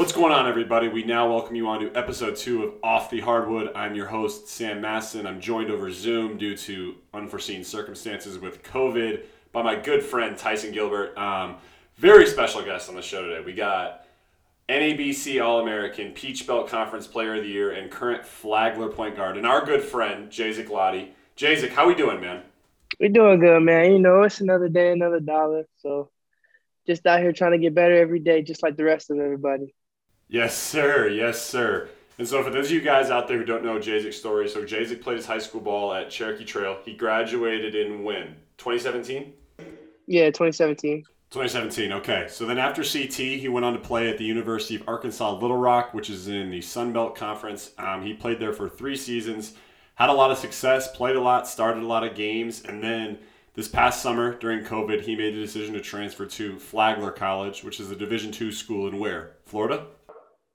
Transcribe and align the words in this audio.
What's 0.00 0.12
going 0.12 0.32
on, 0.32 0.48
everybody? 0.48 0.88
We 0.88 1.04
now 1.04 1.28
welcome 1.28 1.54
you 1.56 1.68
on 1.68 1.80
to 1.80 1.94
episode 1.94 2.34
two 2.34 2.64
of 2.64 2.74
Off 2.82 3.10
the 3.10 3.20
Hardwood. 3.20 3.70
I'm 3.74 3.94
your 3.94 4.06
host, 4.06 4.48
Sam 4.48 4.80
Masson. 4.80 5.26
I'm 5.26 5.42
joined 5.42 5.70
over 5.70 5.90
Zoom 5.90 6.38
due 6.38 6.56
to 6.56 6.94
unforeseen 7.12 7.62
circumstances 7.62 8.38
with 8.38 8.62
COVID 8.62 9.24
by 9.52 9.62
my 9.62 9.76
good 9.76 10.02
friend 10.02 10.38
Tyson 10.38 10.72
Gilbert. 10.72 11.14
Um, 11.18 11.56
very 11.96 12.26
special 12.26 12.62
guest 12.62 12.88
on 12.88 12.94
the 12.94 13.02
show 13.02 13.28
today. 13.28 13.44
We 13.44 13.52
got 13.52 14.06
NABC 14.70 15.44
All 15.44 15.60
American, 15.60 16.12
Peach 16.12 16.46
Belt 16.46 16.70
Conference 16.70 17.06
Player 17.06 17.34
of 17.34 17.42
the 17.42 17.50
Year, 17.50 17.72
and 17.72 17.90
current 17.90 18.24
Flagler 18.24 18.88
point 18.88 19.16
guard, 19.16 19.36
and 19.36 19.46
our 19.46 19.62
good 19.66 19.82
friend 19.82 20.30
Jaizec 20.30 20.70
Lottie. 20.70 21.12
Jaizec, 21.36 21.72
how 21.72 21.86
we 21.86 21.94
doing, 21.94 22.22
man? 22.22 22.42
We're 22.98 23.10
doing 23.10 23.38
good, 23.38 23.60
man. 23.60 23.92
You 23.92 23.98
know, 23.98 24.22
it's 24.22 24.40
another 24.40 24.70
day, 24.70 24.92
another 24.92 25.20
dollar. 25.20 25.66
So 25.76 26.08
just 26.86 27.04
out 27.04 27.20
here 27.20 27.32
trying 27.32 27.52
to 27.52 27.58
get 27.58 27.74
better 27.74 28.00
every 28.00 28.20
day, 28.20 28.40
just 28.40 28.62
like 28.62 28.78
the 28.78 28.84
rest 28.84 29.10
of 29.10 29.18
everybody. 29.18 29.74
Yes, 30.30 30.56
sir. 30.56 31.08
Yes, 31.08 31.44
sir. 31.44 31.88
And 32.16 32.28
so, 32.28 32.44
for 32.44 32.50
those 32.50 32.66
of 32.66 32.70
you 32.70 32.80
guys 32.80 33.10
out 33.10 33.26
there 33.26 33.36
who 33.36 33.44
don't 33.44 33.64
know 33.64 33.78
Jaizec's 33.78 34.16
story, 34.16 34.48
so 34.48 34.62
Jaizec 34.62 35.02
played 35.02 35.16
his 35.16 35.26
high 35.26 35.38
school 35.38 35.60
ball 35.60 35.92
at 35.92 36.08
Cherokee 36.08 36.44
Trail. 36.44 36.78
He 36.84 36.94
graduated 36.94 37.74
in 37.74 38.04
when? 38.04 38.36
2017? 38.58 39.32
Yeah, 40.06 40.26
2017. 40.26 41.02
2017. 41.30 41.92
Okay. 41.92 42.26
So 42.28 42.46
then 42.46 42.58
after 42.58 42.84
CT, 42.84 43.14
he 43.14 43.48
went 43.48 43.64
on 43.64 43.72
to 43.72 43.80
play 43.80 44.08
at 44.08 44.18
the 44.18 44.24
University 44.24 44.76
of 44.76 44.88
Arkansas 44.88 45.38
Little 45.38 45.56
Rock, 45.56 45.94
which 45.94 46.08
is 46.08 46.28
in 46.28 46.50
the 46.50 46.60
Sun 46.60 46.92
Belt 46.92 47.16
Conference. 47.16 47.72
Um, 47.76 48.02
he 48.02 48.14
played 48.14 48.38
there 48.38 48.52
for 48.52 48.68
three 48.68 48.96
seasons, 48.96 49.54
had 49.96 50.10
a 50.10 50.12
lot 50.12 50.30
of 50.30 50.38
success, 50.38 50.94
played 50.94 51.16
a 51.16 51.20
lot, 51.20 51.48
started 51.48 51.82
a 51.82 51.86
lot 51.86 52.04
of 52.04 52.14
games, 52.14 52.62
and 52.62 52.80
then 52.82 53.18
this 53.54 53.66
past 53.66 54.00
summer 54.00 54.34
during 54.34 54.64
COVID, 54.64 55.02
he 55.02 55.16
made 55.16 55.34
the 55.34 55.40
decision 55.40 55.74
to 55.74 55.80
transfer 55.80 56.24
to 56.24 56.58
Flagler 56.58 57.10
College, 57.10 57.64
which 57.64 57.80
is 57.80 57.90
a 57.90 57.96
Division 57.96 58.30
two 58.30 58.52
school 58.52 58.86
in 58.86 58.98
where? 58.98 59.32
Florida. 59.44 59.86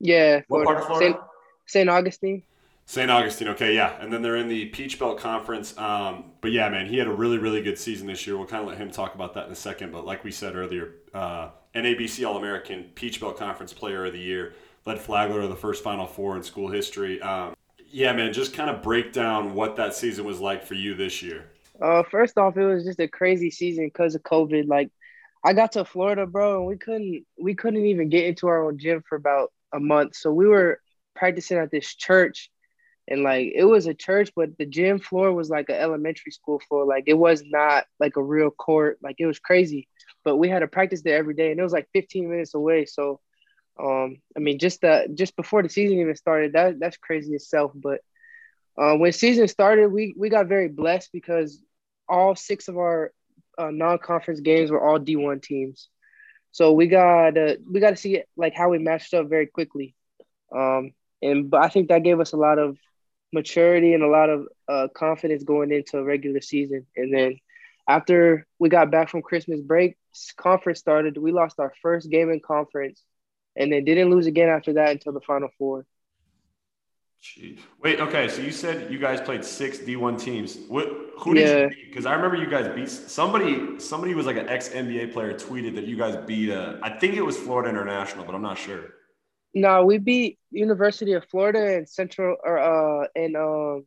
Yeah, 0.05 0.41
What 0.47 0.65
part 0.65 0.77
of 0.77 0.85
Florida? 0.85 1.19
St. 1.65 1.89
Augustine. 1.89 2.43
St. 2.85 3.09
Augustine, 3.09 3.47
okay, 3.49 3.73
yeah. 3.73 3.99
And 3.99 4.13
then 4.13 4.21
they're 4.21 4.35
in 4.35 4.47
the 4.47 4.65
Peach 4.67 4.99
Belt 4.99 5.17
Conference. 5.17 5.75
Um, 5.77 6.25
but 6.41 6.51
yeah, 6.51 6.69
man, 6.69 6.85
he 6.85 6.97
had 6.99 7.07
a 7.07 7.11
really, 7.13 7.39
really 7.39 7.63
good 7.63 7.79
season 7.79 8.05
this 8.05 8.27
year. 8.27 8.37
We'll 8.37 8.45
kind 8.45 8.61
of 8.61 8.69
let 8.69 8.77
him 8.77 8.91
talk 8.91 9.15
about 9.15 9.33
that 9.33 9.47
in 9.47 9.51
a 9.51 9.55
second. 9.55 9.91
But 9.91 10.05
like 10.05 10.23
we 10.23 10.31
said 10.31 10.55
earlier, 10.55 10.93
uh, 11.13 11.49
NABC 11.73 12.27
All 12.27 12.37
American, 12.37 12.83
Peach 12.93 13.19
Belt 13.19 13.37
Conference 13.37 13.73
Player 13.73 14.05
of 14.05 14.13
the 14.13 14.19
Year, 14.19 14.53
led 14.85 14.99
Flagler 14.99 15.41
to 15.41 15.47
the 15.47 15.55
first 15.55 15.83
Final 15.83 16.05
Four 16.05 16.37
in 16.37 16.43
school 16.43 16.69
history. 16.69 17.19
Um, 17.21 17.55
yeah, 17.89 18.13
man, 18.13 18.31
just 18.33 18.53
kind 18.53 18.69
of 18.69 18.83
break 18.83 19.13
down 19.13 19.55
what 19.55 19.75
that 19.77 19.95
season 19.95 20.23
was 20.25 20.39
like 20.39 20.63
for 20.63 20.75
you 20.75 20.93
this 20.93 21.23
year. 21.23 21.45
Uh, 21.81 22.03
first 22.03 22.37
off, 22.37 22.55
it 22.55 22.65
was 22.65 22.83
just 22.83 22.99
a 22.99 23.07
crazy 23.07 23.49
season 23.49 23.87
because 23.87 24.13
of 24.13 24.21
COVID. 24.21 24.67
Like, 24.67 24.91
I 25.43 25.53
got 25.53 25.71
to 25.73 25.85
Florida, 25.85 26.27
bro, 26.27 26.59
and 26.59 26.67
we 26.67 26.77
couldn't 26.77 27.25
we 27.39 27.55
couldn't 27.55 27.85
even 27.85 28.09
get 28.09 28.25
into 28.25 28.47
our 28.47 28.65
own 28.65 28.77
gym 28.77 29.03
for 29.07 29.15
about 29.15 29.51
a 29.73 29.79
month. 29.79 30.15
So 30.15 30.31
we 30.31 30.47
were 30.47 30.79
practicing 31.15 31.57
at 31.57 31.71
this 31.71 31.95
church, 31.95 32.49
and 33.07 33.23
like 33.23 33.51
it 33.55 33.65
was 33.65 33.87
a 33.87 33.93
church, 33.93 34.31
but 34.35 34.57
the 34.57 34.65
gym 34.65 34.99
floor 34.99 35.31
was 35.33 35.49
like 35.49 35.69
an 35.69 35.75
elementary 35.75 36.31
school 36.31 36.59
floor. 36.67 36.85
Like 36.85 37.03
it 37.07 37.17
was 37.17 37.43
not 37.45 37.85
like 37.99 38.15
a 38.17 38.23
real 38.23 38.49
court. 38.51 38.97
Like 39.01 39.15
it 39.19 39.25
was 39.25 39.39
crazy. 39.39 39.87
But 40.23 40.37
we 40.37 40.49
had 40.49 40.59
to 40.59 40.67
practice 40.67 41.03
there 41.03 41.17
every 41.17 41.35
day, 41.35 41.51
and 41.51 41.59
it 41.59 41.63
was 41.63 41.73
like 41.73 41.87
15 41.93 42.29
minutes 42.29 42.55
away. 42.55 42.85
So, 42.85 43.19
um, 43.79 44.17
I 44.35 44.39
mean, 44.39 44.57
just 44.59 44.81
the 44.81 45.07
just 45.13 45.35
before 45.35 45.61
the 45.61 45.69
season 45.69 45.99
even 45.99 46.15
started, 46.15 46.53
that 46.53 46.79
that's 46.79 46.97
crazy 46.97 47.33
itself. 47.35 47.71
But 47.75 48.01
uh, 48.77 48.95
when 48.95 49.11
season 49.11 49.47
started, 49.47 49.91
we 49.91 50.15
we 50.17 50.29
got 50.29 50.47
very 50.47 50.67
blessed 50.67 51.09
because 51.13 51.61
all 52.09 52.35
six 52.35 52.67
of 52.67 52.77
our 52.77 53.11
uh, 53.57 53.71
non-conference 53.71 54.41
games 54.41 54.71
were 54.71 54.83
all 54.85 54.99
D1 54.99 55.41
teams. 55.41 55.89
So 56.55 56.71
we 56.71 56.87
got 56.87 57.37
uh, 57.37 57.55
we 57.69 57.81
got 57.81 57.89
to 57.89 57.97
see 57.97 58.23
like 58.37 58.53
how 58.55 58.69
we 58.69 58.77
matched 58.79 59.13
up 59.13 59.27
very 59.27 59.45
quickly, 59.45 59.93
um, 60.55 60.91
and 61.21 61.49
but 61.49 61.61
I 61.61 61.67
think 61.67 61.89
that 61.89 62.03
gave 62.03 62.21
us 62.21 62.31
a 62.31 62.37
lot 62.37 62.59
of 62.59 62.77
maturity 63.33 63.93
and 63.93 64.01
a 64.01 64.07
lot 64.07 64.29
of 64.29 64.47
uh, 64.69 64.87
confidence 64.95 65.43
going 65.43 65.73
into 65.73 65.97
a 65.97 66.03
regular 66.05 66.39
season. 66.39 66.87
And 66.95 67.13
then 67.13 67.39
after 67.89 68.47
we 68.57 68.69
got 68.69 68.89
back 68.89 69.09
from 69.09 69.21
Christmas 69.21 69.59
break, 69.59 69.97
conference 70.37 70.79
started. 70.79 71.17
We 71.17 71.33
lost 71.33 71.59
our 71.59 71.73
first 71.81 72.09
game 72.09 72.29
in 72.29 72.39
conference, 72.39 73.03
and 73.57 73.73
then 73.73 73.83
didn't 73.83 74.09
lose 74.09 74.25
again 74.25 74.47
after 74.47 74.75
that 74.75 74.91
until 74.91 75.11
the 75.11 75.19
Final 75.19 75.49
Four. 75.57 75.85
Jeez. 77.25 77.57
Wait, 77.81 77.99
okay. 77.99 78.27
So 78.27 78.41
you 78.41 78.51
said 78.51 78.91
you 78.91 78.99
guys 78.99 79.19
played 79.19 79.43
six 79.43 79.79
D1 79.79 80.19
teams. 80.19 80.57
What? 80.67 80.87
Who 81.19 81.33
did 81.33 81.47
Yeah. 81.47 81.63
you 81.63 81.69
beat? 81.69 81.89
Because 81.89 82.05
I 82.05 82.13
remember 82.13 82.37
you 82.37 82.45
guys 82.47 82.67
beat 82.75 82.89
somebody. 82.89 83.79
Somebody 83.79 84.13
was 84.13 84.25
like 84.27 84.37
an 84.37 84.47
ex 84.47 84.69
NBA 84.69 85.11
player 85.11 85.33
tweeted 85.33 85.73
that 85.75 85.85
you 85.85 85.97
guys 85.97 86.15
beat. 86.27 86.51
Uh, 86.51 86.77
I 86.83 86.91
think 86.99 87.15
it 87.15 87.21
was 87.21 87.35
Florida 87.37 87.69
International, 87.69 88.23
but 88.25 88.35
I'm 88.35 88.43
not 88.43 88.57
sure. 88.59 88.93
No, 89.55 89.85
we 89.85 89.97
beat 89.97 90.37
University 90.51 91.13
of 91.13 91.25
Florida 91.25 91.75
and 91.77 91.87
Central 91.89 92.35
or 92.43 92.59
uh 92.59 93.07
and 93.15 93.35
um 93.35 93.85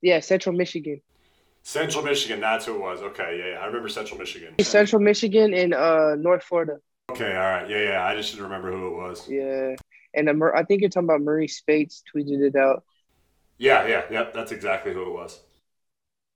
yeah 0.00 0.20
Central 0.20 0.54
Michigan. 0.54 1.02
Central 1.62 2.02
Michigan. 2.02 2.40
That's 2.40 2.64
who 2.64 2.76
it 2.76 2.80
was. 2.80 3.02
Okay, 3.02 3.38
yeah, 3.38 3.48
yeah. 3.52 3.58
I 3.60 3.66
remember 3.66 3.88
Central 3.90 4.18
Michigan. 4.18 4.54
Central 4.62 5.02
Michigan 5.02 5.52
and 5.52 5.74
uh 5.74 6.14
North 6.16 6.44
Florida. 6.44 6.78
Okay, 7.10 7.34
all 7.36 7.50
right. 7.54 7.68
Yeah, 7.68 7.82
yeah. 7.82 8.06
I 8.06 8.14
just 8.14 8.30
didn't 8.30 8.44
remember 8.44 8.70
who 8.72 8.86
it 8.86 8.96
was. 8.96 9.28
Yeah, 9.28 9.74
and 10.14 10.38
Mar- 10.38 10.56
I 10.56 10.64
think 10.64 10.80
you're 10.80 10.90
talking 10.90 11.08
about 11.08 11.22
Murray 11.22 11.48
Spates 11.48 12.02
tweeted 12.14 12.40
it 12.40 12.56
out. 12.56 12.84
Yeah, 13.58 13.86
yeah, 13.86 14.04
yep. 14.10 14.32
That's 14.32 14.52
exactly 14.52 14.92
who 14.92 15.02
it 15.02 15.12
was. 15.12 15.40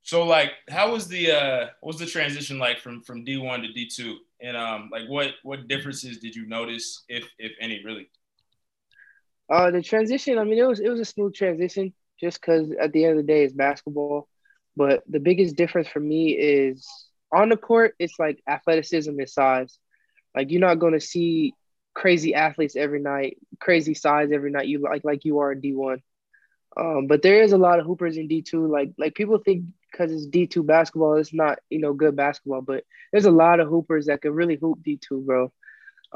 So 0.02 0.24
like, 0.24 0.52
how 0.68 0.92
was 0.92 1.08
the 1.08 1.32
uh, 1.32 1.66
what 1.80 1.94
was 1.94 1.98
the 1.98 2.06
transition 2.06 2.58
like 2.58 2.78
from 2.78 3.02
from 3.02 3.24
D 3.24 3.38
one 3.38 3.62
to 3.62 3.72
D 3.72 3.88
two, 3.88 4.18
and 4.40 4.56
um, 4.56 4.90
like 4.92 5.08
what 5.08 5.30
what 5.42 5.66
differences 5.66 6.18
did 6.18 6.36
you 6.36 6.46
notice, 6.46 7.04
if 7.08 7.26
if 7.38 7.52
any, 7.60 7.82
really? 7.84 8.10
Uh, 9.50 9.70
the 9.70 9.82
transition. 9.82 10.38
I 10.38 10.44
mean, 10.44 10.58
it 10.58 10.68
was 10.68 10.80
it 10.80 10.90
was 10.90 11.00
a 11.00 11.04
smooth 11.06 11.34
transition, 11.34 11.94
just 12.20 12.40
because 12.40 12.70
at 12.78 12.92
the 12.92 13.04
end 13.04 13.18
of 13.18 13.26
the 13.26 13.32
day, 13.32 13.44
it's 13.44 13.54
basketball. 13.54 14.28
But 14.76 15.04
the 15.08 15.20
biggest 15.20 15.56
difference 15.56 15.88
for 15.88 16.00
me 16.00 16.32
is 16.32 16.86
on 17.32 17.48
the 17.48 17.56
court. 17.56 17.94
It's 17.98 18.18
like 18.18 18.42
athleticism 18.46 19.10
and 19.10 19.30
size. 19.30 19.78
Like 20.36 20.50
you're 20.50 20.60
not 20.60 20.80
going 20.80 20.94
to 20.94 21.00
see 21.00 21.54
crazy 21.94 22.34
athletes 22.34 22.76
every 22.76 23.00
night, 23.00 23.38
crazy 23.60 23.94
size 23.94 24.30
every 24.32 24.50
night. 24.50 24.68
You 24.68 24.80
like 24.80 25.04
like 25.04 25.24
you 25.24 25.40
are 25.40 25.52
in 25.52 25.60
D 25.60 25.74
one. 25.74 26.02
Um, 26.76 27.06
but 27.06 27.22
there 27.22 27.42
is 27.42 27.52
a 27.52 27.58
lot 27.58 27.78
of 27.78 27.86
hoopers 27.86 28.16
in 28.16 28.28
D 28.28 28.42
two. 28.42 28.66
Like 28.66 28.92
like 28.98 29.14
people 29.14 29.38
think 29.38 29.66
because 29.90 30.12
it's 30.12 30.26
D 30.26 30.46
two 30.46 30.62
basketball, 30.62 31.14
it's 31.16 31.34
not 31.34 31.58
you 31.70 31.80
know 31.80 31.92
good 31.92 32.16
basketball. 32.16 32.62
But 32.62 32.84
there's 33.12 33.26
a 33.26 33.30
lot 33.30 33.60
of 33.60 33.68
hoopers 33.68 34.06
that 34.06 34.22
can 34.22 34.32
really 34.32 34.56
hoop 34.56 34.82
D 34.82 34.98
two, 34.98 35.20
bro. 35.22 35.52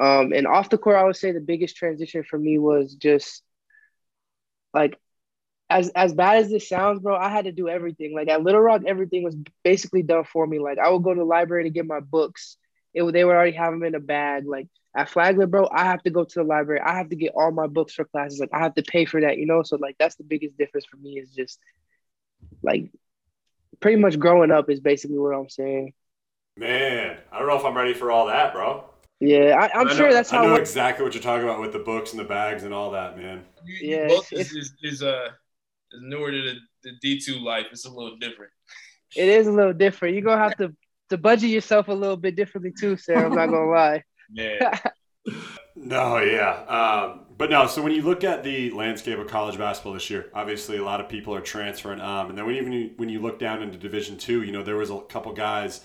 Um, 0.00 0.32
and 0.32 0.46
off 0.46 0.70
the 0.70 0.78
court, 0.78 0.96
I 0.96 1.04
would 1.04 1.16
say 1.16 1.32
the 1.32 1.40
biggest 1.40 1.76
transition 1.76 2.22
for 2.24 2.38
me 2.38 2.58
was 2.58 2.94
just 2.94 3.42
like 4.74 4.98
as 5.70 5.90
as 5.90 6.14
bad 6.14 6.38
as 6.38 6.50
this 6.50 6.68
sounds, 6.68 7.00
bro. 7.00 7.16
I 7.16 7.28
had 7.28 7.44
to 7.44 7.52
do 7.52 7.68
everything. 7.68 8.14
Like 8.14 8.28
at 8.28 8.42
Little 8.42 8.60
Rock, 8.60 8.82
everything 8.86 9.24
was 9.24 9.36
basically 9.64 10.02
done 10.02 10.24
for 10.24 10.46
me. 10.46 10.58
Like 10.58 10.78
I 10.78 10.90
would 10.90 11.02
go 11.02 11.14
to 11.14 11.18
the 11.18 11.24
library 11.24 11.64
to 11.64 11.70
get 11.70 11.86
my 11.86 12.00
books. 12.00 12.56
It 12.98 13.12
they 13.12 13.24
would 13.24 13.34
already 13.34 13.56
have 13.56 13.72
them 13.72 13.82
in 13.84 13.94
a 13.94 14.00
bag. 14.00 14.44
Like 14.46 14.68
at 14.96 15.08
Flagler, 15.08 15.46
bro, 15.46 15.68
I 15.72 15.84
have 15.84 16.02
to 16.02 16.10
go 16.10 16.24
to 16.24 16.34
the 16.34 16.44
library. 16.44 16.80
I 16.80 16.96
have 16.96 17.08
to 17.10 17.16
get 17.16 17.32
all 17.36 17.50
my 17.52 17.66
books 17.66 17.94
for 17.94 18.04
classes. 18.04 18.40
Like 18.40 18.50
I 18.52 18.58
have 18.58 18.74
to 18.74 18.82
pay 18.82 19.04
for 19.04 19.20
that, 19.20 19.38
you 19.38 19.46
know. 19.46 19.62
So 19.62 19.76
like 19.76 19.96
that's 19.98 20.16
the 20.16 20.24
biggest 20.24 20.56
difference 20.58 20.86
for 20.86 20.96
me 20.96 21.18
is 21.18 21.30
just 21.34 21.58
like 22.62 22.90
pretty 23.80 24.00
much 24.00 24.18
growing 24.18 24.50
up 24.50 24.68
is 24.70 24.80
basically 24.80 25.18
what 25.18 25.34
I'm 25.34 25.48
saying. 25.48 25.92
Man, 26.56 27.16
I 27.30 27.38
don't 27.38 27.48
know 27.48 27.56
if 27.56 27.64
I'm 27.64 27.76
ready 27.76 27.94
for 27.94 28.10
all 28.10 28.26
that, 28.26 28.52
bro. 28.52 28.84
Yeah, 29.20 29.56
I, 29.60 29.78
I'm 29.80 29.88
I 29.88 29.94
sure 29.94 30.08
know- 30.08 30.14
that's 30.14 30.32
I 30.32 30.36
how. 30.36 30.42
know 30.44 30.54
it- 30.56 30.60
exactly 30.60 31.04
what 31.04 31.14
you're 31.14 31.22
talking 31.22 31.44
about 31.44 31.60
with 31.60 31.72
the 31.72 31.78
books 31.80 32.12
and 32.12 32.20
the 32.20 32.24
bags 32.24 32.64
and 32.64 32.72
all 32.74 32.90
that, 32.92 33.16
man. 33.16 33.44
You, 33.64 33.74
you 33.88 33.96
Yeah, 33.96 34.08
both 34.08 34.32
is, 34.32 34.52
is 34.52 34.72
is 34.82 35.02
uh 35.02 35.28
is 35.92 36.00
newer 36.02 36.30
to 36.30 36.42
the, 36.42 36.54
the 36.84 36.90
D 37.00 37.20
two 37.20 37.36
life. 37.36 37.66
It's 37.72 37.84
a 37.84 37.90
little 37.90 38.16
different. 38.18 38.52
It 39.16 39.28
is 39.28 39.46
a 39.46 39.52
little 39.52 39.72
different. 39.72 40.14
You're 40.14 40.24
gonna 40.24 40.42
have 40.42 40.56
to 40.58 40.74
to 41.10 41.18
budget 41.18 41.50
yourself 41.50 41.88
a 41.88 41.92
little 41.92 42.16
bit 42.16 42.36
differently 42.36 42.72
too, 42.78 42.96
Sarah. 42.96 43.26
I'm 43.26 43.34
not 43.34 43.46
gonna 43.46 43.70
lie. 43.70 44.04
Yeah. 44.32 44.78
No, 45.80 46.18
yeah. 46.18 46.64
Um, 46.64 47.26
but 47.36 47.50
no, 47.50 47.66
so 47.68 47.82
when 47.82 47.92
you 47.92 48.02
look 48.02 48.24
at 48.24 48.42
the 48.42 48.70
landscape 48.72 49.18
of 49.18 49.28
college 49.28 49.56
basketball 49.56 49.92
this 49.92 50.10
year, 50.10 50.28
obviously 50.34 50.76
a 50.76 50.84
lot 50.84 51.00
of 51.00 51.08
people 51.08 51.34
are 51.34 51.40
transferring. 51.40 52.00
Um, 52.00 52.30
and 52.30 52.36
then 52.36 52.46
when 52.46 52.56
even 52.56 52.72
you, 52.72 52.90
when 52.96 53.08
you 53.08 53.20
look 53.20 53.38
down 53.38 53.62
into 53.62 53.78
Division 53.78 54.16
Two, 54.16 54.42
you 54.42 54.50
know 54.50 54.62
there 54.64 54.76
was 54.76 54.90
a 54.90 55.00
couple 55.02 55.32
guys 55.32 55.84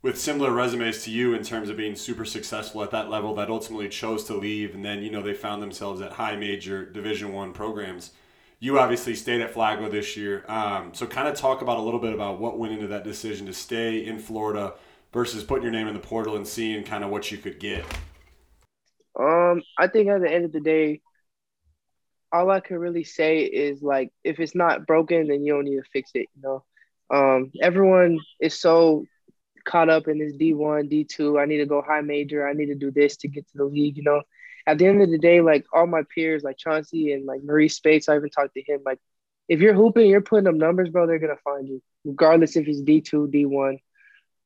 with 0.00 0.18
similar 0.18 0.50
resumes 0.50 1.02
to 1.04 1.10
you 1.10 1.34
in 1.34 1.42
terms 1.42 1.68
of 1.68 1.76
being 1.76 1.96
super 1.96 2.24
successful 2.24 2.82
at 2.82 2.90
that 2.92 3.10
level 3.10 3.34
that 3.34 3.50
ultimately 3.50 3.88
chose 3.88 4.24
to 4.24 4.34
leave, 4.34 4.74
and 4.74 4.84
then 4.84 5.02
you 5.02 5.10
know 5.10 5.20
they 5.20 5.34
found 5.34 5.62
themselves 5.62 6.00
at 6.00 6.12
high 6.12 6.36
major 6.36 6.86
Division 6.86 7.32
One 7.32 7.52
programs. 7.52 8.12
You 8.58 8.78
obviously 8.78 9.14
stayed 9.14 9.42
at 9.42 9.52
Flagler 9.52 9.90
this 9.90 10.16
year, 10.16 10.42
um, 10.48 10.94
so 10.94 11.06
kind 11.06 11.28
of 11.28 11.34
talk 11.34 11.60
about 11.60 11.76
a 11.76 11.82
little 11.82 12.00
bit 12.00 12.14
about 12.14 12.40
what 12.40 12.58
went 12.58 12.72
into 12.72 12.86
that 12.86 13.04
decision 13.04 13.46
to 13.46 13.52
stay 13.52 14.06
in 14.06 14.18
Florida 14.18 14.74
versus 15.12 15.44
putting 15.44 15.62
your 15.62 15.72
name 15.72 15.88
in 15.88 15.94
the 15.94 16.00
portal 16.00 16.36
and 16.36 16.48
seeing 16.48 16.82
kind 16.82 17.04
of 17.04 17.10
what 17.10 17.30
you 17.30 17.36
could 17.36 17.60
get. 17.60 17.84
Um, 19.18 19.62
I 19.78 19.88
think 19.88 20.08
at 20.08 20.22
the 20.22 20.30
end 20.30 20.46
of 20.46 20.52
the 20.52 20.60
day, 20.60 21.02
all 22.32 22.50
I 22.50 22.60
can 22.60 22.78
really 22.78 23.04
say 23.04 23.40
is 23.40 23.82
like 23.82 24.10
if 24.24 24.40
it's 24.40 24.54
not 24.54 24.86
broken, 24.86 25.28
then 25.28 25.44
you 25.44 25.52
don't 25.52 25.64
need 25.64 25.76
to 25.76 25.90
fix 25.92 26.10
it. 26.14 26.26
You 26.34 26.42
know, 26.42 26.64
um, 27.10 27.52
everyone 27.60 28.18
is 28.40 28.58
so 28.58 29.04
caught 29.64 29.90
up 29.90 30.08
in 30.08 30.18
this 30.18 30.32
D 30.32 30.54
one, 30.54 30.88
D 30.88 31.04
two. 31.04 31.38
I 31.38 31.44
need 31.44 31.58
to 31.58 31.66
go 31.66 31.82
high 31.82 32.00
major. 32.00 32.48
I 32.48 32.52
need 32.52 32.66
to 32.66 32.74
do 32.74 32.90
this 32.90 33.16
to 33.18 33.28
get 33.28 33.46
to 33.48 33.58
the 33.58 33.64
league. 33.64 33.96
You 33.96 34.02
know, 34.02 34.22
at 34.66 34.78
the 34.78 34.86
end 34.86 35.02
of 35.02 35.10
the 35.10 35.18
day, 35.18 35.40
like 35.40 35.64
all 35.72 35.86
my 35.86 36.02
peers, 36.14 36.42
like 36.42 36.58
Chauncey 36.58 37.12
and 37.12 37.24
like 37.24 37.42
Marie 37.44 37.68
Spates, 37.68 38.08
I 38.08 38.16
even 38.16 38.30
talked 38.30 38.54
to 38.54 38.62
him. 38.62 38.80
Like, 38.84 38.98
if 39.48 39.60
you're 39.60 39.74
hooping, 39.74 40.10
you're 40.10 40.20
putting 40.20 40.48
up 40.48 40.54
numbers, 40.54 40.88
bro. 40.88 41.06
They're 41.06 41.20
gonna 41.20 41.36
find 41.44 41.68
you, 41.68 41.82
regardless 42.04 42.56
if 42.56 42.66
it's 42.66 42.80
D 42.80 43.00
two, 43.00 43.28
D 43.28 43.46
one. 43.46 43.78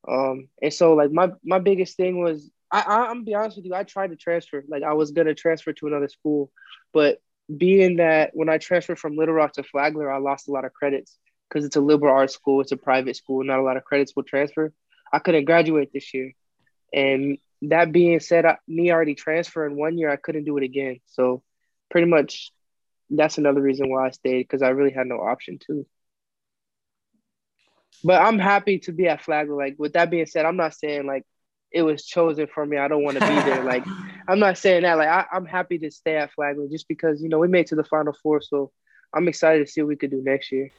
Um, 0.07 0.47
and 0.61 0.73
so 0.73 0.93
like 0.93 1.11
my 1.11 1.31
my 1.43 1.59
biggest 1.59 1.97
thing 1.97 2.21
was 2.21 2.49
I, 2.71 2.81
I 2.81 2.95
I'm 3.09 3.23
be 3.23 3.35
honest 3.35 3.57
with 3.57 3.65
you, 3.65 3.73
I 3.73 3.83
tried 3.83 4.11
to 4.11 4.15
transfer. 4.15 4.63
Like 4.67 4.83
I 4.83 4.93
was 4.93 5.11
gonna 5.11 5.35
transfer 5.35 5.73
to 5.73 5.87
another 5.87 6.07
school, 6.07 6.51
but 6.93 7.19
being 7.55 7.97
that 7.97 8.31
when 8.33 8.49
I 8.49 8.57
transferred 8.59 8.99
from 8.99 9.17
Little 9.17 9.35
Rock 9.35 9.53
to 9.53 9.63
Flagler, 9.63 10.11
I 10.11 10.19
lost 10.19 10.47
a 10.47 10.51
lot 10.51 10.65
of 10.65 10.73
credits 10.73 11.17
because 11.49 11.65
it's 11.65 11.75
a 11.75 11.81
liberal 11.81 12.15
arts 12.15 12.33
school, 12.33 12.61
it's 12.61 12.71
a 12.71 12.77
private 12.77 13.15
school, 13.15 13.43
not 13.43 13.59
a 13.59 13.63
lot 13.63 13.77
of 13.77 13.83
credits 13.83 14.15
will 14.15 14.23
transfer. 14.23 14.71
I 15.11 15.19
couldn't 15.19 15.45
graduate 15.45 15.91
this 15.93 16.13
year, 16.13 16.33
and 16.93 17.37
that 17.63 17.91
being 17.91 18.19
said, 18.19 18.45
I, 18.45 18.57
me 18.67 18.91
already 18.91 19.15
transferring 19.15 19.77
one 19.77 19.97
year, 19.97 20.09
I 20.09 20.15
couldn't 20.15 20.45
do 20.45 20.57
it 20.57 20.63
again. 20.63 20.99
So 21.05 21.43
pretty 21.89 22.07
much 22.07 22.51
that's 23.09 23.37
another 23.37 23.61
reason 23.61 23.89
why 23.89 24.07
I 24.07 24.11
stayed 24.11 24.43
because 24.43 24.61
I 24.61 24.69
really 24.69 24.91
had 24.91 25.07
no 25.07 25.17
option 25.17 25.59
to. 25.67 25.85
But 28.03 28.21
I'm 28.21 28.39
happy 28.39 28.79
to 28.79 28.91
be 28.91 29.07
at 29.07 29.21
Flagler. 29.21 29.55
Like 29.55 29.75
with 29.77 29.93
that 29.93 30.09
being 30.09 30.25
said, 30.25 30.45
I'm 30.45 30.57
not 30.57 30.73
saying 30.73 31.05
like 31.05 31.23
it 31.71 31.83
was 31.83 32.05
chosen 32.05 32.47
for 32.47 32.65
me. 32.65 32.77
I 32.77 32.87
don't 32.87 33.03
want 33.03 33.19
to 33.19 33.27
be 33.27 33.35
there. 33.35 33.63
Like 33.63 33.85
I'm 34.27 34.39
not 34.39 34.57
saying 34.57 34.83
that. 34.83 34.97
Like 34.97 35.09
I, 35.09 35.25
am 35.33 35.45
happy 35.45 35.77
to 35.79 35.91
stay 35.91 36.15
at 36.15 36.31
Flagler 36.33 36.67
just 36.69 36.87
because 36.87 37.21
you 37.21 37.29
know 37.29 37.39
we 37.39 37.47
made 37.47 37.67
to 37.67 37.75
the 37.75 37.83
Final 37.83 38.13
Four, 38.23 38.41
so 38.41 38.71
I'm 39.13 39.27
excited 39.27 39.65
to 39.65 39.71
see 39.71 39.81
what 39.81 39.89
we 39.89 39.97
could 39.97 40.11
do 40.11 40.21
next 40.23 40.51
year. 40.51 40.71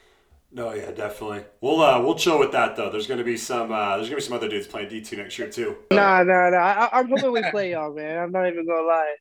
No, 0.54 0.74
yeah, 0.74 0.90
definitely. 0.90 1.44
We'll 1.62 1.80
uh, 1.80 2.00
we'll 2.02 2.14
chill 2.14 2.38
with 2.38 2.52
that 2.52 2.76
though. 2.76 2.90
There's 2.90 3.06
gonna 3.06 3.24
be 3.24 3.38
some 3.38 3.72
uh, 3.72 3.96
there's 3.96 4.08
gonna 4.08 4.16
be 4.16 4.22
some 4.22 4.36
other 4.36 4.48
dudes 4.48 4.66
playing 4.66 4.90
D 4.90 5.00
two 5.00 5.16
next 5.16 5.38
year 5.38 5.48
too. 5.48 5.78
Nah, 5.90 6.22
nah, 6.22 6.50
nah. 6.50 6.58
I, 6.92 7.00
am 7.00 7.08
hoping 7.08 7.32
we 7.32 7.50
play 7.50 7.70
y'all, 7.72 7.94
man. 7.94 8.18
I'm 8.18 8.32
not 8.32 8.46
even 8.46 8.66
gonna 8.66 8.86
lie. 8.86 9.14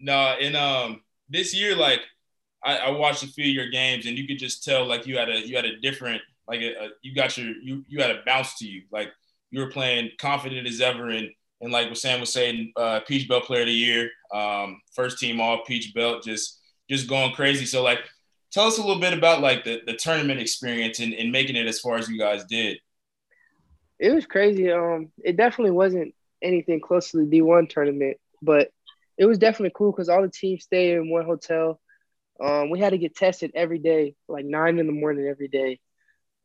No, 0.00 0.14
and 0.40 0.56
um, 0.56 1.02
this 1.28 1.54
year, 1.54 1.76
like 1.76 2.00
I, 2.64 2.78
I, 2.78 2.90
watched 2.90 3.22
a 3.22 3.26
few 3.26 3.44
of 3.44 3.50
your 3.50 3.68
games, 3.68 4.06
and 4.06 4.16
you 4.16 4.26
could 4.26 4.38
just 4.38 4.64
tell 4.64 4.86
like 4.86 5.06
you 5.06 5.18
had 5.18 5.28
a 5.28 5.46
you 5.46 5.56
had 5.56 5.66
a 5.66 5.78
different 5.80 6.22
like 6.48 6.60
a, 6.60 6.72
a, 6.72 6.88
you 7.02 7.14
got 7.14 7.36
your 7.36 7.48
you 7.62 7.84
you 7.86 8.00
had 8.00 8.10
a 8.10 8.22
bounce 8.24 8.58
to 8.58 8.66
you. 8.66 8.84
Like 8.90 9.12
you 9.50 9.60
were 9.60 9.70
playing 9.70 10.10
confident 10.18 10.66
as 10.66 10.80
ever, 10.80 11.10
and 11.10 11.28
and 11.60 11.70
like 11.70 11.88
what 11.88 11.98
Sam 11.98 12.20
was 12.20 12.32
saying, 12.32 12.72
uh, 12.76 13.00
Peach 13.06 13.28
Belt 13.28 13.44
Player 13.44 13.62
of 13.62 13.66
the 13.66 13.72
Year, 13.72 14.10
um, 14.32 14.80
first 14.94 15.18
team 15.18 15.38
All 15.38 15.64
Peach 15.64 15.92
Belt, 15.94 16.24
just 16.24 16.60
just 16.88 17.08
going 17.08 17.32
crazy. 17.32 17.66
So 17.66 17.82
like 17.82 18.00
tell 18.54 18.68
us 18.68 18.78
a 18.78 18.80
little 18.80 19.00
bit 19.00 19.12
about 19.12 19.40
like 19.40 19.64
the, 19.64 19.82
the 19.84 19.94
tournament 19.94 20.40
experience 20.40 21.00
and, 21.00 21.12
and 21.12 21.32
making 21.32 21.56
it 21.56 21.66
as 21.66 21.80
far 21.80 21.96
as 21.96 22.08
you 22.08 22.16
guys 22.16 22.44
did. 22.44 22.78
It 23.98 24.12
was 24.12 24.26
crazy. 24.26 24.70
Um, 24.70 25.10
it 25.22 25.36
definitely 25.36 25.72
wasn't 25.72 26.14
anything 26.40 26.80
close 26.80 27.10
to 27.10 27.18
the 27.18 27.40
D1 27.40 27.68
tournament, 27.68 28.18
but 28.40 28.70
it 29.18 29.26
was 29.26 29.38
definitely 29.38 29.72
cool 29.74 29.90
because 29.90 30.08
all 30.08 30.22
the 30.22 30.28
teams 30.28 30.62
stayed 30.62 30.94
in 30.94 31.10
one 31.10 31.24
hotel. 31.24 31.80
Um, 32.40 32.70
we 32.70 32.78
had 32.78 32.90
to 32.90 32.98
get 32.98 33.16
tested 33.16 33.50
every 33.54 33.78
day, 33.78 34.14
like 34.28 34.44
nine 34.44 34.78
in 34.78 34.86
the 34.86 34.92
morning 34.92 35.26
every 35.26 35.48
day. 35.48 35.80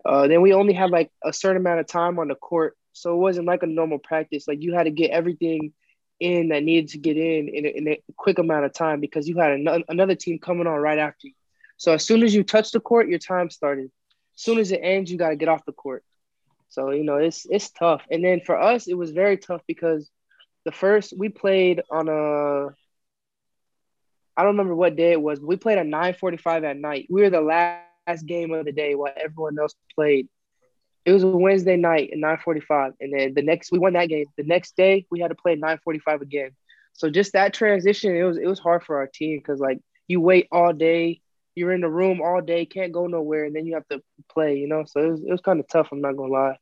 Uh, 0.03 0.27
then 0.27 0.41
we 0.41 0.53
only 0.53 0.73
had 0.73 0.89
like 0.89 1.11
a 1.23 1.33
certain 1.33 1.57
amount 1.57 1.79
of 1.79 1.87
time 1.87 2.17
on 2.19 2.27
the 2.27 2.35
court, 2.35 2.75
so 2.93 3.13
it 3.13 3.17
wasn't 3.17 3.47
like 3.47 3.63
a 3.63 3.67
normal 3.67 3.99
practice. 3.99 4.47
Like 4.47 4.61
you 4.61 4.73
had 4.73 4.83
to 4.83 4.91
get 4.91 5.11
everything 5.11 5.73
in 6.19 6.49
that 6.49 6.63
needed 6.63 6.89
to 6.89 6.97
get 6.97 7.17
in 7.17 7.49
in 7.49 7.65
a, 7.65 7.69
in 7.69 7.87
a 7.87 8.01
quick 8.15 8.39
amount 8.39 8.65
of 8.65 8.73
time 8.73 8.99
because 8.99 9.27
you 9.27 9.37
had 9.37 9.51
an- 9.51 9.83
another 9.87 10.15
team 10.15 10.39
coming 10.39 10.67
on 10.67 10.79
right 10.79 10.99
after 10.99 11.27
you. 11.27 11.33
So 11.79 11.93
as 11.93 12.05
soon 12.05 12.23
as 12.23 12.35
you 12.35 12.43
touch 12.43 12.71
the 12.71 12.81
court, 12.81 13.07
your 13.07 13.19
time 13.19 13.49
started. 13.49 13.85
As 14.35 14.41
soon 14.43 14.59
as 14.59 14.71
it 14.71 14.81
ends, 14.83 15.09
you 15.09 15.17
got 15.17 15.29
to 15.29 15.37
get 15.37 15.47
off 15.47 15.65
the 15.65 15.71
court. 15.71 16.03
So 16.67 16.91
you 16.91 17.03
know 17.03 17.17
it's 17.17 17.47
it's 17.49 17.71
tough. 17.71 18.03
And 18.11 18.23
then 18.23 18.41
for 18.41 18.59
us, 18.59 18.87
it 18.87 18.93
was 18.97 19.11
very 19.11 19.37
tough 19.37 19.61
because 19.65 20.11
the 20.65 20.71
first 20.71 21.13
we 21.17 21.29
played 21.29 21.81
on 21.89 22.09
a 22.09 22.67
I 24.37 24.43
don't 24.43 24.51
remember 24.51 24.75
what 24.75 24.95
day 24.95 25.13
it 25.13 25.21
was, 25.21 25.39
but 25.39 25.47
we 25.47 25.57
played 25.57 25.79
at 25.79 25.87
9:45 25.87 26.63
at 26.63 26.77
night. 26.77 27.07
We 27.09 27.21
were 27.21 27.29
the 27.29 27.41
last 27.41 28.25
game 28.25 28.53
of 28.53 28.65
the 28.65 28.71
day 28.71 28.95
while 28.95 29.13
everyone 29.17 29.57
else 29.59 29.73
played. 29.95 30.27
It 31.05 31.13
was 31.13 31.23
a 31.23 31.27
Wednesday 31.29 31.77
night 31.77 32.11
at 32.11 32.19
9:45, 32.19 32.93
and 32.99 33.13
then 33.13 33.33
the 33.33 33.41
next 33.41 33.71
we 33.71 33.79
won 33.79 33.93
that 33.93 34.09
game. 34.09 34.25
The 34.37 34.43
next 34.43 34.75
day 34.75 35.05
we 35.09 35.19
had 35.19 35.29
to 35.29 35.35
play 35.35 35.53
at 35.53 35.59
9:45 35.59 36.21
again. 36.21 36.51
So 36.93 37.09
just 37.09 37.33
that 37.33 37.53
transition, 37.53 38.15
it 38.15 38.23
was 38.23 38.37
it 38.37 38.47
was 38.47 38.59
hard 38.59 38.83
for 38.83 38.97
our 38.97 39.07
team 39.07 39.39
because 39.39 39.59
like 39.59 39.79
you 40.07 40.21
wait 40.21 40.47
all 40.51 40.73
day, 40.73 41.21
you're 41.55 41.73
in 41.73 41.81
the 41.81 41.89
room 41.89 42.21
all 42.21 42.41
day, 42.41 42.65
can't 42.65 42.91
go 42.91 43.07
nowhere, 43.07 43.45
and 43.45 43.55
then 43.55 43.65
you 43.65 43.73
have 43.73 43.87
to 43.89 44.01
play, 44.31 44.57
you 44.57 44.67
know. 44.67 44.85
So 44.87 45.01
it 45.01 45.11
was, 45.11 45.21
it 45.21 45.31
was 45.31 45.41
kind 45.41 45.59
of 45.59 45.67
tough. 45.67 45.89
I'm 45.91 46.01
not 46.01 46.15
gonna 46.15 46.31
lie. 46.31 46.57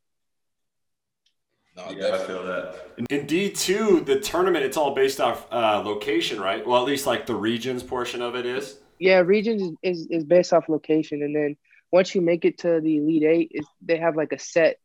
No, 1.76 1.92
yeah, 1.92 2.16
I 2.16 2.18
feel 2.18 2.44
that. 2.44 2.76
In 3.10 3.28
D 3.28 3.52
two, 3.52 4.02
the 4.02 4.20
tournament 4.20 4.66
it's 4.66 4.78
all 4.78 4.96
based 4.96 5.22
off 5.22 5.46
uh, 5.52 5.82
location, 5.86 6.42
right? 6.42 6.66
Well, 6.66 6.82
at 6.82 6.88
least 6.88 7.06
like 7.06 7.28
the 7.28 7.36
regions 7.36 7.84
portion 7.84 8.22
of 8.22 8.36
it 8.36 8.46
is. 8.46 8.80
Yeah, 9.00 9.20
regions 9.20 9.62
is, 9.62 9.72
is, 9.84 10.08
is 10.10 10.24
based 10.24 10.54
off 10.54 10.70
location, 10.70 11.22
and 11.22 11.36
then 11.36 11.56
once 11.92 12.16
you 12.16 12.22
make 12.22 12.46
it 12.46 12.58
to 12.60 12.82
the 12.82 12.98
elite 12.98 13.24
eight, 13.24 13.52
is 13.54 13.68
they 13.82 13.98
have 13.98 14.16
like 14.16 14.32
a 14.32 14.40
set. 14.40 14.80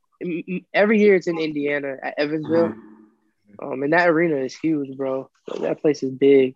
Every 0.74 1.00
year 1.00 1.14
it's 1.14 1.26
in 1.26 1.38
Indiana 1.38 1.96
at 2.02 2.18
Evansville, 2.18 2.68
mm-hmm. 2.68 3.72
um, 3.72 3.82
and 3.82 3.92
that 3.94 4.08
arena 4.08 4.36
is 4.36 4.54
huge, 4.54 4.96
bro. 4.96 5.30
That 5.60 5.80
place 5.80 6.02
is 6.02 6.10
big. 6.10 6.54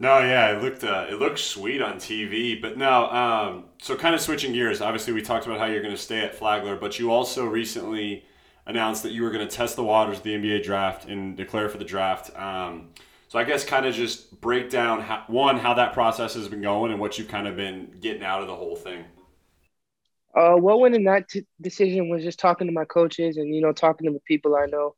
No, 0.00 0.20
yeah, 0.20 0.56
it 0.56 0.62
looked 0.62 0.84
uh, 0.84 1.06
it 1.10 1.14
looked 1.18 1.40
sweet 1.40 1.82
on 1.82 1.98
TV, 1.98 2.60
but 2.60 2.78
now, 2.78 3.10
um, 3.10 3.64
so 3.82 3.96
kind 3.96 4.14
of 4.14 4.20
switching 4.20 4.52
gears. 4.52 4.80
Obviously, 4.80 5.12
we 5.12 5.22
talked 5.22 5.44
about 5.46 5.58
how 5.58 5.64
you're 5.66 5.82
going 5.82 5.94
to 5.94 6.00
stay 6.00 6.20
at 6.20 6.34
Flagler, 6.36 6.76
but 6.76 7.00
you 7.00 7.10
also 7.10 7.44
recently 7.46 8.24
announced 8.66 9.02
that 9.02 9.10
you 9.12 9.22
were 9.24 9.30
going 9.30 9.46
to 9.46 9.54
test 9.54 9.74
the 9.74 9.82
waters 9.82 10.18
of 10.18 10.22
the 10.22 10.34
NBA 10.34 10.60
draft 10.62 11.06
and 11.06 11.36
declare 11.36 11.68
for 11.68 11.78
the 11.78 11.84
draft. 11.84 12.36
Um, 12.38 12.90
so 13.26 13.38
I 13.40 13.44
guess 13.44 13.64
kind 13.64 13.86
of 13.86 13.94
just 13.94 14.40
break 14.40 14.70
down 14.70 15.00
how, 15.00 15.24
one 15.26 15.58
how 15.58 15.74
that 15.74 15.94
process 15.94 16.34
has 16.34 16.46
been 16.48 16.62
going 16.62 16.92
and 16.92 17.00
what 17.00 17.18
you've 17.18 17.28
kind 17.28 17.48
of 17.48 17.56
been 17.56 17.90
getting 18.00 18.22
out 18.22 18.40
of 18.40 18.46
the 18.46 18.54
whole 18.54 18.76
thing. 18.76 19.04
Uh, 20.34 20.54
what 20.54 20.78
went 20.80 20.94
in 20.94 21.04
that 21.04 21.28
t- 21.28 21.46
decision 21.60 22.08
was 22.08 22.22
just 22.22 22.38
talking 22.38 22.66
to 22.66 22.72
my 22.72 22.84
coaches 22.84 23.36
and 23.36 23.54
you 23.54 23.60
know 23.60 23.72
talking 23.72 24.06
to 24.06 24.12
the 24.12 24.20
people 24.20 24.54
I 24.54 24.66
know, 24.66 24.94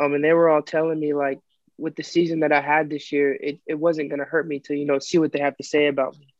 um, 0.00 0.14
and 0.14 0.24
they 0.24 0.32
were 0.32 0.48
all 0.50 0.62
telling 0.62 1.00
me 1.00 1.14
like 1.14 1.40
with 1.82 1.96
the 1.96 2.04
season 2.04 2.40
that 2.40 2.52
I 2.52 2.60
had 2.60 2.88
this 2.88 3.10
year, 3.10 3.34
it, 3.34 3.58
it 3.66 3.74
wasn't 3.74 4.08
going 4.08 4.20
to 4.20 4.24
hurt 4.24 4.46
me 4.46 4.60
to, 4.60 4.74
you 4.74 4.86
know, 4.86 5.00
see 5.00 5.18
what 5.18 5.32
they 5.32 5.40
have 5.40 5.56
to 5.56 5.64
say 5.64 5.88
about 5.88 6.16
me. 6.16 6.32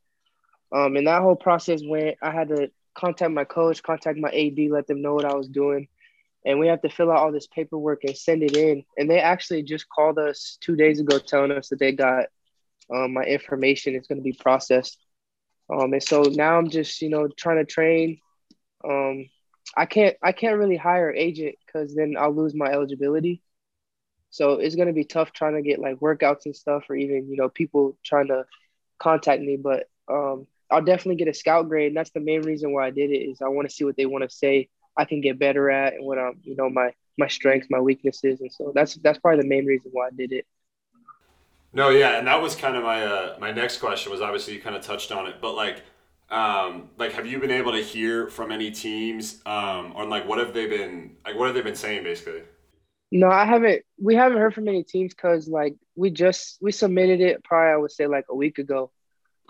Um, 0.72 0.96
and 0.96 1.08
that 1.08 1.20
whole 1.20 1.34
process 1.34 1.82
went, 1.84 2.16
I 2.22 2.30
had 2.30 2.48
to 2.48 2.70
contact 2.94 3.32
my 3.32 3.44
coach, 3.44 3.82
contact 3.82 4.18
my 4.18 4.30
AD, 4.30 4.70
let 4.70 4.86
them 4.86 5.02
know 5.02 5.14
what 5.14 5.24
I 5.24 5.34
was 5.34 5.48
doing. 5.48 5.88
And 6.46 6.60
we 6.60 6.68
have 6.68 6.80
to 6.82 6.88
fill 6.88 7.10
out 7.10 7.18
all 7.18 7.32
this 7.32 7.48
paperwork 7.48 8.04
and 8.04 8.16
send 8.16 8.44
it 8.44 8.56
in. 8.56 8.84
And 8.96 9.10
they 9.10 9.18
actually 9.18 9.64
just 9.64 9.88
called 9.88 10.18
us 10.18 10.58
two 10.60 10.76
days 10.76 11.00
ago 11.00 11.18
telling 11.18 11.50
us 11.50 11.68
that 11.68 11.80
they 11.80 11.92
got 11.92 12.26
um, 12.92 13.14
my 13.14 13.22
information. 13.24 13.96
It's 13.96 14.06
going 14.06 14.18
to 14.18 14.24
be 14.24 14.32
processed. 14.32 14.96
Um, 15.70 15.92
and 15.92 16.02
so 16.02 16.22
now 16.22 16.56
I'm 16.56 16.70
just, 16.70 17.02
you 17.02 17.08
know, 17.08 17.28
trying 17.28 17.58
to 17.58 17.64
train. 17.64 18.18
Um, 18.84 19.28
I 19.76 19.86
can't, 19.86 20.16
I 20.22 20.30
can't 20.32 20.58
really 20.58 20.76
hire 20.76 21.12
agent 21.12 21.56
because 21.66 21.94
then 21.94 22.14
I'll 22.18 22.34
lose 22.34 22.54
my 22.54 22.66
eligibility. 22.66 23.42
So 24.32 24.54
it's 24.54 24.74
gonna 24.74 24.94
be 24.94 25.04
tough 25.04 25.32
trying 25.32 25.54
to 25.54 25.62
get 25.62 25.78
like 25.78 26.00
workouts 26.00 26.46
and 26.46 26.56
stuff, 26.56 26.84
or 26.88 26.96
even 26.96 27.28
you 27.28 27.36
know 27.36 27.50
people 27.50 27.96
trying 28.02 28.28
to 28.28 28.46
contact 28.98 29.42
me. 29.42 29.56
But 29.56 29.88
um, 30.08 30.46
I'll 30.70 30.82
definitely 30.82 31.16
get 31.16 31.28
a 31.28 31.34
scout 31.34 31.68
grade, 31.68 31.88
and 31.88 31.96
that's 31.96 32.12
the 32.12 32.20
main 32.20 32.42
reason 32.42 32.72
why 32.72 32.86
I 32.86 32.90
did 32.90 33.10
it. 33.10 33.30
Is 33.30 33.42
I 33.42 33.48
want 33.48 33.68
to 33.68 33.74
see 33.74 33.84
what 33.84 33.96
they 33.96 34.06
want 34.06 34.28
to 34.28 34.34
say 34.34 34.70
I 34.96 35.04
can 35.04 35.20
get 35.20 35.38
better 35.38 35.70
at, 35.70 35.92
and 35.94 36.06
what 36.06 36.18
I'm 36.18 36.40
you 36.42 36.56
know 36.56 36.70
my 36.70 36.94
my 37.18 37.28
strengths, 37.28 37.68
my 37.68 37.78
weaknesses, 37.78 38.40
and 38.40 38.50
so 38.50 38.72
that's 38.74 38.94
that's 38.96 39.18
probably 39.18 39.42
the 39.42 39.48
main 39.48 39.66
reason 39.66 39.90
why 39.92 40.06
I 40.06 40.10
did 40.16 40.32
it. 40.32 40.46
No, 41.74 41.90
yeah, 41.90 42.18
and 42.18 42.26
that 42.26 42.40
was 42.40 42.56
kind 42.56 42.74
of 42.74 42.84
my 42.84 43.04
uh, 43.04 43.36
my 43.38 43.52
next 43.52 43.78
question 43.78 44.10
was 44.10 44.22
obviously 44.22 44.54
you 44.54 44.62
kind 44.62 44.76
of 44.76 44.82
touched 44.82 45.12
on 45.12 45.26
it, 45.26 45.42
but 45.42 45.54
like 45.54 45.82
um, 46.30 46.88
like 46.96 47.12
have 47.12 47.26
you 47.26 47.38
been 47.38 47.50
able 47.50 47.72
to 47.72 47.82
hear 47.82 48.28
from 48.28 48.50
any 48.50 48.70
teams 48.70 49.42
um, 49.44 49.92
on 49.94 50.08
like 50.08 50.26
what 50.26 50.38
have 50.38 50.54
they 50.54 50.66
been 50.66 51.16
like 51.26 51.36
what 51.36 51.46
have 51.46 51.54
they 51.54 51.60
been 51.60 51.76
saying 51.76 52.02
basically? 52.02 52.42
No, 53.14 53.28
I 53.28 53.44
haven't. 53.44 53.82
We 54.00 54.14
haven't 54.14 54.38
heard 54.38 54.54
from 54.54 54.68
any 54.68 54.84
teams 54.84 55.12
because 55.12 55.46
like 55.46 55.76
we 55.94 56.10
just 56.10 56.56
we 56.62 56.72
submitted 56.72 57.20
it 57.20 57.44
probably 57.44 57.72
I 57.72 57.76
would 57.76 57.92
say 57.92 58.06
like 58.06 58.24
a 58.30 58.34
week 58.34 58.56
ago. 58.58 58.90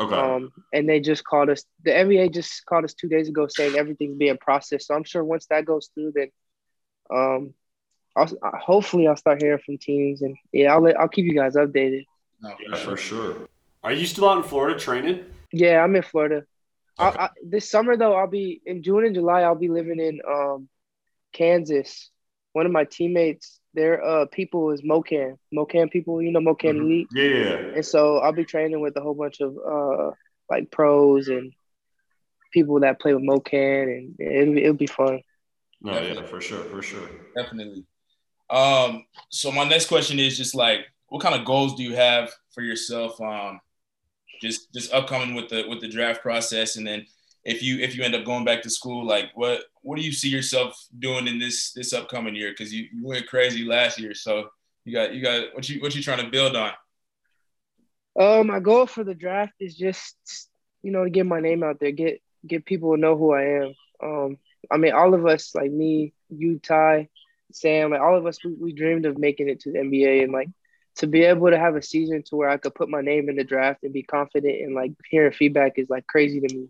Okay. 0.01 0.17
Um, 0.17 0.53
and 0.73 0.89
they 0.89 0.99
just 0.99 1.25
called 1.25 1.49
us. 1.49 1.63
The 1.85 1.93
NBA 1.93 2.35
just 2.35 2.67
called 2.67 2.85
us 2.85 2.93
two 2.93 3.09
days 3.09 3.29
ago 3.29 3.47
saying 3.49 3.77
everything's 3.77 4.19
being 4.19 4.37
processed. 4.37 4.89
So 4.89 4.97
I'm 4.97 5.05
sure 5.05 5.23
once 5.23 5.47
that 5.47 5.65
goes 5.65 5.91
through, 5.95 6.13
then 6.17 6.33
um, 7.15 7.55
I'll, 8.17 8.29
hopefully 8.59 9.07
I'll 9.07 9.17
start 9.17 9.41
hearing 9.41 9.61
from 9.65 9.79
teams 9.79 10.23
and 10.23 10.37
yeah, 10.51 10.73
I'll 10.73 10.81
let, 10.81 10.99
I'll 10.99 11.09
keep 11.09 11.27
you 11.27 11.35
guys 11.35 11.55
updated. 11.55 12.07
No, 12.41 12.57
yeah, 12.69 12.75
for 12.75 12.97
sure. 12.97 13.49
Are 13.85 13.93
you 13.93 14.07
still 14.07 14.29
out 14.29 14.39
in 14.39 14.43
Florida 14.43 14.77
training? 14.77 15.25
Yeah, 15.53 15.85
I'm 15.85 15.95
in 15.95 16.03
Florida. 16.03 16.43
Okay. 16.99 17.17
I, 17.17 17.25
I, 17.27 17.31
this 17.47 17.71
summer 17.71 17.97
though, 17.97 18.15
I'll 18.15 18.27
be 18.27 18.61
in 18.67 18.83
June 18.83 19.05
and 19.05 19.15
July. 19.15 19.43
I'll 19.43 19.55
be 19.55 19.69
living 19.69 20.01
in 20.01 20.21
um, 20.29 20.69
Kansas 21.33 22.11
one 22.53 22.67
of 22.67 22.73
my 22.73 22.85
teammates, 22.85 23.61
their 23.75 24.05
uh 24.05 24.27
people 24.27 24.71
is 24.71 24.83
MoKan, 24.83 25.39
MoKan 25.55 25.91
people, 25.91 26.23
you 26.23 26.33
know 26.33 26.41
MoKan 26.41 26.77
mm-hmm. 26.77 26.81
Elite. 26.83 27.09
Yeah. 27.15 27.75
And 27.77 27.87
so 27.87 28.19
I'll 28.19 28.33
be 28.33 28.45
training 28.45 28.81
with 28.81 28.97
a 28.97 29.01
whole 29.01 29.15
bunch 29.15 29.41
of 29.41 29.57
uh 29.57 30.11
like 30.51 30.71
pros 30.71 31.29
and 31.29 31.53
people 32.53 32.81
that 32.81 33.01
play 33.01 33.15
with 33.15 33.25
MoKan, 33.25 33.83
and 33.99 34.21
it'll 34.21 34.59
it'll 34.59 34.75
be 34.75 34.87
fun. 34.87 35.23
No, 35.81 36.01
yeah, 36.01 36.23
for 36.23 36.41
sure, 36.41 36.63
for 36.65 36.83
sure, 36.83 37.09
definitely. 37.35 37.85
Um, 38.49 39.05
so 39.31 39.51
my 39.51 39.65
next 39.65 39.87
question 39.87 40.19
is 40.21 40.37
just 40.37 40.55
like, 40.55 40.81
what 41.09 41.23
kind 41.23 41.35
of 41.35 41.45
goals 41.45 41.75
do 41.75 41.83
you 41.83 41.97
have 41.97 42.31
for 42.55 42.63
yourself? 42.63 43.21
Um, 43.21 43.61
just 44.41 44.73
just 44.73 44.93
upcoming 44.93 45.35
with 45.35 45.49
the 45.49 45.67
with 45.69 45.81
the 45.81 45.89
draft 45.89 46.23
process, 46.23 46.77
and 46.77 46.87
then 46.87 47.07
if 47.45 47.63
you 47.63 47.79
if 47.79 47.97
you 47.97 48.03
end 48.03 48.15
up 48.15 48.25
going 48.25 48.45
back 48.45 48.63
to 48.63 48.71
school, 48.71 49.05
like 49.05 49.31
what 49.35 49.63
what 49.83 49.97
do 49.97 50.05
you 50.05 50.13
see 50.13 50.29
yourself 50.29 50.81
doing 50.99 51.27
in 51.27 51.39
this 51.39 51.73
this 51.73 51.93
upcoming 51.93 52.35
year? 52.35 52.51
Because 52.51 52.73
you, 52.73 52.87
you 52.93 53.07
went 53.07 53.27
crazy 53.27 53.65
last 53.65 53.99
year, 53.99 54.15
so 54.15 54.51
you 54.85 54.93
got 54.93 55.15
you 55.15 55.23
got 55.23 55.55
what 55.55 55.69
you 55.69 55.81
what 55.81 55.95
you 55.95 56.03
trying 56.03 56.25
to 56.25 56.31
build 56.31 56.57
on? 56.57 56.73
Uh, 58.19 58.45
my 58.45 58.61
goal 58.61 58.87
for 58.87 59.05
the 59.05 59.15
draft 59.15 59.55
is 59.59 59.77
just 59.77 60.17
you 60.83 60.93
know 60.93 61.05
to 61.05 61.11
get 61.11 61.27
my 61.27 61.41
name 61.41 61.63
out 61.63 61.81
there, 61.81 61.91
get 61.91 62.23
get 62.47 62.65
people 62.65 62.95
to 62.95 63.01
know 63.01 63.17
who 63.17 63.33
I 63.33 63.43
am. 63.43 63.75
Um, 64.03 64.39
I 64.71 64.77
mean, 64.77 64.93
all 64.93 65.15
of 65.15 65.27
us, 65.27 65.55
like 65.55 65.71
me, 65.71 66.13
you, 66.29 66.59
Ty, 66.59 67.09
Sam, 67.53 67.91
like 67.91 68.01
all 68.01 68.17
of 68.17 68.27
us, 68.27 68.45
we, 68.45 68.53
we 68.53 68.73
dreamed 68.73 69.07
of 69.07 69.19
making 69.19 69.49
it 69.49 69.61
to 69.61 69.73
the 69.73 69.79
NBA, 69.79 70.23
and 70.23 70.33
like 70.33 70.49
to 70.97 71.07
be 71.07 71.23
able 71.23 71.51
to 71.51 71.59
have 71.59 71.75
a 71.75 71.83
season 71.83 72.23
to 72.25 72.37
where 72.37 72.51
I 72.51 72.59
could 72.59 72.75
put 72.75 72.89
my 72.89 73.01
name 73.01 73.29
in 73.29 73.37
the 73.37 73.45
draft 73.45 73.83
and 73.83 73.93
be 73.93 74.03
confident 74.03 74.61
and 74.61 74.75
like 74.75 74.93
hearing 75.11 75.33
feedback 75.33 75.79
is 75.79 75.89
like 75.89 76.07
crazy 76.07 76.41
to 76.41 76.55
me. 76.55 76.69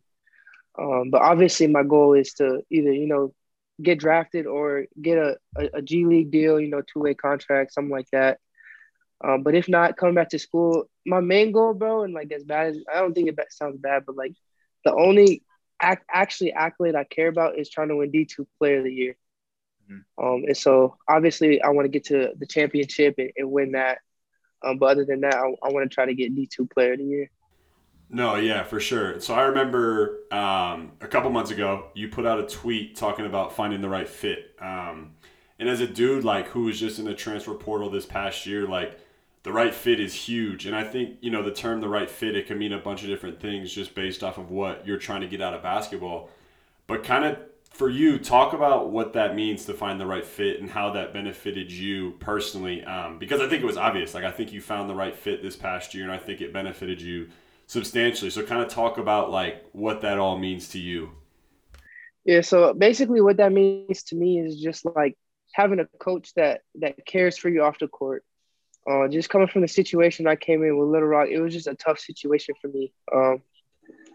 Um, 0.79 1.11
but 1.11 1.23
obviously, 1.23 1.67
my 1.67 1.83
goal 1.83 2.15
is 2.15 2.33
to 2.35 2.63
either 2.71 2.93
you 2.93 3.07
know 3.07 3.35
get 3.81 3.99
drafted 3.99 4.47
or 4.47 4.87
get 5.01 5.19
a, 5.19 5.37
a, 5.57 5.69
a 5.75 5.83
G 5.83 6.05
League 6.05 6.31
deal, 6.31 6.61
you 6.61 6.69
know, 6.69 6.83
two 6.83 7.01
way 7.01 7.15
contract, 7.15 7.73
something 7.73 7.91
like 7.91 8.09
that. 8.13 8.39
Um, 9.25 9.43
but 9.43 9.55
if 9.55 9.69
not, 9.69 9.97
coming 9.97 10.15
back 10.15 10.31
to 10.31 10.39
school, 10.39 10.89
my 11.07 11.21
main 11.21 11.53
goal, 11.53 11.75
bro, 11.75 12.03
and 12.03 12.13
like 12.13 12.33
as 12.33 12.45
bad 12.45 12.69
as 12.69 12.79
I 12.93 12.99
don't 13.01 13.15
think 13.15 13.29
it 13.29 13.39
sounds 13.51 13.79
bad, 13.79 14.05
but 14.07 14.17
like 14.17 14.35
the 14.85 14.93
only 14.93 15.43
ac- 15.83 16.03
actually 16.11 16.53
accolade 16.53 16.97
I 16.97 17.05
care 17.05 17.29
about 17.29 17.59
is 17.59 17.71
trying 17.71 17.89
to 17.89 17.97
win 17.97 18.11
D 18.11 18.25
two 18.25 18.49
Player 18.59 18.79
of 18.79 18.85
the 18.85 18.93
Year. 18.93 19.17
Mm-hmm. 19.91 20.25
Um, 20.25 20.45
and 20.45 20.57
so 20.57 20.97
obviously 21.09 21.63
I 21.63 21.69
want 21.69 21.87
to 21.87 21.91
get 21.91 22.05
to 22.07 22.33
the 22.37 22.47
championship 22.47 23.15
and, 23.19 23.31
and 23.37 23.51
win 23.51 23.73
that. 23.73 23.99
Um, 24.65 24.79
but 24.79 24.87
other 24.87 25.05
than 25.05 25.21
that, 25.21 25.35
I, 25.35 25.47
I 25.63 25.73
want 25.73 25.89
to 25.89 25.95
try 25.95 26.07
to 26.07 26.15
get 26.15 26.35
D 26.35 26.47
two 26.47 26.67
Player 26.67 26.93
of 26.93 26.99
the 26.99 27.05
Year. 27.05 27.31
No, 28.15 28.37
yeah, 28.37 28.63
for 28.63 28.79
sure. 28.79 29.21
So 29.21 29.33
I 29.33 29.45
remember 29.45 30.19
um, 30.31 30.93
a 31.01 31.09
couple 31.09 31.31
months 31.31 31.51
ago, 31.51 31.87
you 31.95 32.09
put 32.09 32.27
out 32.27 32.39
a 32.39 32.47
tweet 32.47 32.95
talking 32.95 33.25
about 33.25 33.57
finding 33.57 33.81
the 33.81 33.89
right 33.89 34.07
fit. 34.07 34.55
Um, 34.61 35.13
and 35.59 35.67
as 35.67 35.81
a 35.81 35.87
dude 35.87 36.23
like 36.23 36.49
who 36.49 36.65
was 36.65 36.79
just 36.79 36.99
in 36.99 37.07
the 37.07 37.15
transfer 37.15 37.55
portal 37.55 37.89
this 37.89 38.05
past 38.05 38.45
year, 38.45 38.69
like 38.69 39.01
the 39.45 39.53
right 39.53 39.75
fit 39.75 39.99
is 39.99 40.13
huge. 40.13 40.67
And 40.67 40.77
I 40.77 40.85
think 40.85 41.17
you 41.23 41.31
know 41.31 41.43
the 41.43 41.53
term 41.53 41.81
the 41.81 41.89
right 41.89 42.11
fit 42.11 42.37
it 42.37 42.47
can 42.47 42.59
mean 42.59 42.75
a 42.75 42.79
bunch 42.79 43.03
of 43.03 43.09
different 43.09 43.41
things 43.41 43.73
just 43.73 43.95
based 43.95 44.23
off 44.23 44.37
of 44.37 44.51
what 44.51 44.87
you're 44.87 44.99
trying 44.99 45.23
to 45.23 45.27
get 45.27 45.41
out 45.41 45.55
of 45.55 45.63
basketball. 45.63 46.29
But 46.87 47.05
kind 47.05 47.25
of 47.25 47.39
for 47.71 47.89
you, 47.89 48.19
talk 48.19 48.53
about 48.53 48.91
what 48.91 49.15
that 49.15 49.35
means 49.35 49.65
to 49.65 49.73
find 49.73 49.99
the 49.99 50.05
right 50.05 50.27
fit 50.27 50.61
and 50.61 50.69
how 50.69 50.91
that 50.91 51.15
benefited 51.15 51.73
you 51.73 52.11
personally. 52.21 52.85
Um, 52.85 53.19
because 53.19 53.41
I 53.41 53.49
think 53.49 53.63
it 53.63 53.67
was 53.67 53.79
obvious. 53.79 54.13
Like 54.13 54.25
I 54.25 54.31
think 54.31 54.53
you 54.53 54.61
found 54.61 54.91
the 54.91 54.95
right 54.95 55.17
fit 55.17 55.43
this 55.43 55.57
past 55.57 55.95
year, 55.95 56.05
and 56.05 56.13
I 56.13 56.19
think 56.19 56.43
it 56.43 56.53
benefited 56.53 57.01
you 57.01 57.29
substantially. 57.73 58.31
So 58.31 58.43
kind 58.45 58.63
of 58.63 58.69
talk 58.69 58.99
about 58.99 59.31
like 59.31 59.65
what 59.73 60.03
that 60.03 60.19
all 60.19 60.39
means 60.39 60.69
to 60.69 60.79
you. 60.79 61.11
Yeah, 62.25 62.43
so 62.43 62.75
basically 62.75 63.21
what 63.21 63.39
that 63.39 63.51
means 63.51 64.05
to 64.05 64.15
me 64.15 64.39
is 64.39 64.61
just 64.61 64.85
like 64.85 65.17
having 65.55 65.81
a 65.81 65.87
coach 65.99 66.35
that 66.35 66.61
that 66.77 67.05
cares 67.07 67.37
for 67.39 67.49
you 67.49 67.63
off 67.63 67.79
the 67.79 67.89
court. 67.89 68.25
Uh, 68.89 69.09
just 69.09 69.31
coming 69.31 69.49
from 69.49 69.63
the 69.63 69.69
situation 69.69 70.27
I 70.27 70.37
came 70.37 70.63
in 70.63 70.77
with 70.77 70.89
Little 70.89 71.09
Rock, 71.09 71.29
it 71.31 71.41
was 71.41 71.55
just 71.55 71.67
a 71.67 71.75
tough 71.75 71.99
situation 71.99 72.55
for 72.61 72.69
me. 72.69 72.93
Um, 73.13 73.43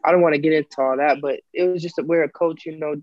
I 0.03 0.11
don't 0.11 0.21
want 0.21 0.35
to 0.35 0.41
get 0.41 0.53
into 0.53 0.81
all 0.81 0.97
that, 0.97 1.19
but 1.21 1.39
it 1.53 1.63
was 1.63 1.81
just 1.81 1.99
a, 1.99 2.03
where 2.03 2.23
a 2.23 2.29
coach, 2.29 2.65
you 2.65 2.77
know, 2.77 2.95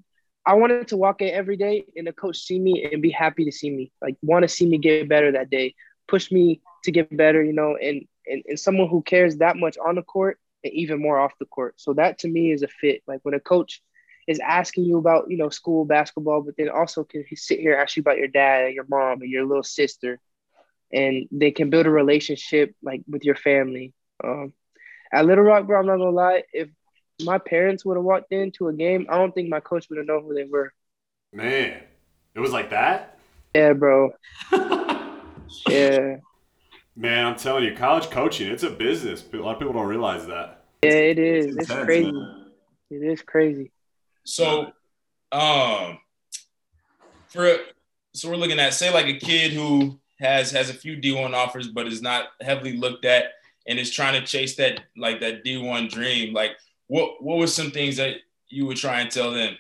I 0.47 0.55
wanted 0.55 0.89
to 0.89 0.97
walk 0.99 1.23
in 1.23 1.31
every 1.31 1.57
day 1.57 1.85
and 1.97 2.07
the 2.07 2.13
coach 2.13 2.39
see 2.39 2.61
me 2.61 2.87
and 2.93 3.01
be 3.01 3.11
happy 3.11 3.47
to 3.47 3.53
see 3.53 3.71
me, 3.71 3.93
like 4.03 4.17
want 4.23 4.43
to 4.43 4.49
see 4.49 4.67
me 4.67 4.77
get 4.79 5.09
better 5.09 5.33
that 5.33 5.51
day, 5.51 5.75
push 6.07 6.31
me 6.31 6.61
to 6.85 6.93
get 6.93 7.15
better, 7.17 7.43
you 7.43 7.55
know, 7.55 7.77
and, 7.77 8.07
and, 8.27 8.43
and 8.47 8.61
someone 8.61 8.89
who 8.89 9.03
cares 9.03 9.39
that 9.39 9.57
much 9.57 9.79
on 9.79 9.95
the 9.95 10.03
court 10.03 10.39
even 10.73 11.01
more 11.01 11.19
off 11.19 11.39
the 11.39 11.47
court. 11.47 11.75
So 11.77 11.95
that 11.95 12.19
to 12.21 12.29
me 12.29 12.53
is 12.53 12.63
a 12.63 12.69
fit. 12.69 13.03
Like 13.07 13.21
when 13.23 13.35
a 13.35 13.41
coach 13.41 13.83
is 14.27 14.41
asking 14.41 14.85
you 14.85 14.99
about, 14.99 15.31
you 15.31 15.37
know, 15.37 15.51
school 15.51 15.85
basketball, 15.85 16.43
but 16.43 16.55
then 16.57 16.69
also 16.69 17.05
can 17.05 17.25
sit 17.35 17.61
here 17.61 17.75
ask 17.77 17.97
you 17.97 18.01
about 18.01 18.19
your 18.19 18.29
dad 18.29 18.67
and 18.67 18.75
your 18.75 18.87
mom 18.89 19.21
and 19.21 19.31
your 19.31 19.45
little 19.45 19.63
sister, 19.63 20.19
and 20.93 21.29
they 21.31 21.51
can 21.51 21.71
build 21.71 21.87
a 21.87 21.91
relationship 21.91 22.75
like 22.83 23.03
with 23.07 23.25
your 23.25 23.37
family. 23.37 23.93
Um, 24.23 24.53
at 25.13 25.27
Little 25.27 25.45
Rock, 25.45 25.67
bro, 25.67 25.79
I'm 25.79 25.87
not 25.87 25.99
gonna 25.99 26.11
lie. 26.11 26.43
If 26.53 26.71
my 27.23 27.39
parents 27.39 27.85
would 27.85 27.97
have 27.97 28.05
walked 28.05 28.33
into 28.33 28.69
a 28.69 28.73
game, 28.73 29.07
I 29.09 29.17
don't 29.17 29.33
think 29.33 29.49
my 29.49 29.61
coach 29.61 29.89
would 29.89 29.99
have 29.99 30.07
known 30.07 30.25
who 30.25 30.35
they 30.35 30.45
were. 30.45 30.73
Man, 31.33 31.81
it 32.35 32.41
was 32.41 32.53
like 32.53 32.71
that. 32.71 33.19
Yeah, 33.55 33.75
bro. 33.75 34.13
yeah. 35.69 36.17
Man, 36.97 37.27
I'm 37.27 37.37
telling 37.37 37.65
you, 37.65 37.75
college 37.75 38.09
coaching, 38.11 38.51
it's 38.51 38.63
a 38.63 38.71
business. 38.71 39.25
A 39.33 39.37
lot 39.37 39.55
of 39.55 39.59
people 39.59 39.75
don't 39.75 39.89
realize 39.89 40.27
that. 40.27 40.65
Yeah, 40.83 40.91
it 40.91 41.19
is. 41.19 41.57
It's, 41.57 41.71
it's 41.71 41.85
crazy. 41.85 42.13
Man. 42.13 42.47
It 42.91 43.03
is 43.03 43.23
crazy. 43.23 43.73
So, 44.25 44.73
um, 45.33 45.99
for 47.29 47.57
so 48.13 48.31
we're 48.31 48.37
looking 48.37 48.61
at 48.61 48.75
say 48.75 48.93
like 48.93 49.07
a 49.07 49.19
kid 49.19 49.53
who 49.53 49.99
has 50.21 50.53
has 50.53 50.71
a 50.71 50.75
few 50.75 50.97
D1 50.97 51.35
offers 51.35 51.69
but 51.69 51.89
is 51.89 52.01
not 52.01 52.29
heavily 52.41 52.77
looked 52.77 53.05
at 53.05 53.33
and 53.67 53.79
is 53.79 53.91
trying 53.91 54.21
to 54.21 54.27
chase 54.27 54.55
that 54.57 54.81
like 54.97 55.21
that 55.21 55.45
D1 55.45 55.91
dream. 55.91 56.33
Like, 56.33 56.53
what 56.87 57.23
what 57.23 57.39
were 57.39 57.49
some 57.49 57.73
things 57.73 57.97
that 57.97 58.17
you 58.49 58.67
would 58.67 58.77
try 58.77 59.01
and 59.01 59.11
tell 59.11 59.33
them? 59.33 59.57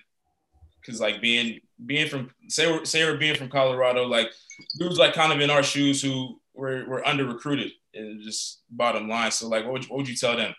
Because 0.80 1.00
like 1.00 1.20
being 1.20 1.60
being 1.84 2.08
from 2.08 2.30
say 2.48 2.70
we're, 2.70 2.84
say 2.84 3.04
we're 3.04 3.18
being 3.18 3.34
from 3.34 3.48
Colorado, 3.48 4.04
like 4.06 4.30
dudes 4.78 4.98
like 4.98 5.14
kind 5.14 5.32
of 5.32 5.40
in 5.40 5.50
our 5.50 5.64
shoes 5.64 6.00
who 6.00 6.40
we're 6.54 6.88
we're 6.88 7.04
under 7.04 7.26
recruited 7.26 7.72
and 7.94 8.22
just 8.22 8.62
bottom 8.70 9.08
line. 9.08 9.30
So 9.30 9.48
like, 9.48 9.64
what 9.64 9.72
would, 9.74 9.84
you, 9.84 9.88
what 9.90 9.98
would 9.98 10.08
you 10.08 10.16
tell 10.16 10.36
them? 10.36 10.54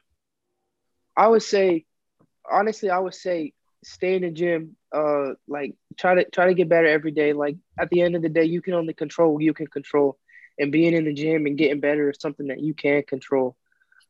I 1.17 1.27
would 1.27 1.43
say, 1.43 1.85
honestly, 2.49 2.89
I 2.89 2.99
would 2.99 3.13
say 3.13 3.53
stay 3.83 4.15
in 4.15 4.23
the 4.23 4.31
gym. 4.31 4.75
Uh, 4.93 5.33
like 5.47 5.75
try 5.97 6.15
to 6.15 6.29
try 6.29 6.47
to 6.47 6.53
get 6.53 6.69
better 6.69 6.87
every 6.87 7.11
day. 7.11 7.33
Like 7.33 7.57
at 7.79 7.89
the 7.89 8.01
end 8.01 8.15
of 8.15 8.21
the 8.21 8.29
day, 8.29 8.45
you 8.45 8.61
can 8.61 8.73
only 8.73 8.93
control 8.93 9.41
you 9.41 9.53
can 9.53 9.67
control, 9.67 10.17
and 10.59 10.71
being 10.71 10.93
in 10.93 11.05
the 11.05 11.13
gym 11.13 11.45
and 11.45 11.57
getting 11.57 11.79
better 11.79 12.09
is 12.09 12.17
something 12.19 12.47
that 12.47 12.61
you 12.61 12.73
can 12.73 13.03
control. 13.03 13.55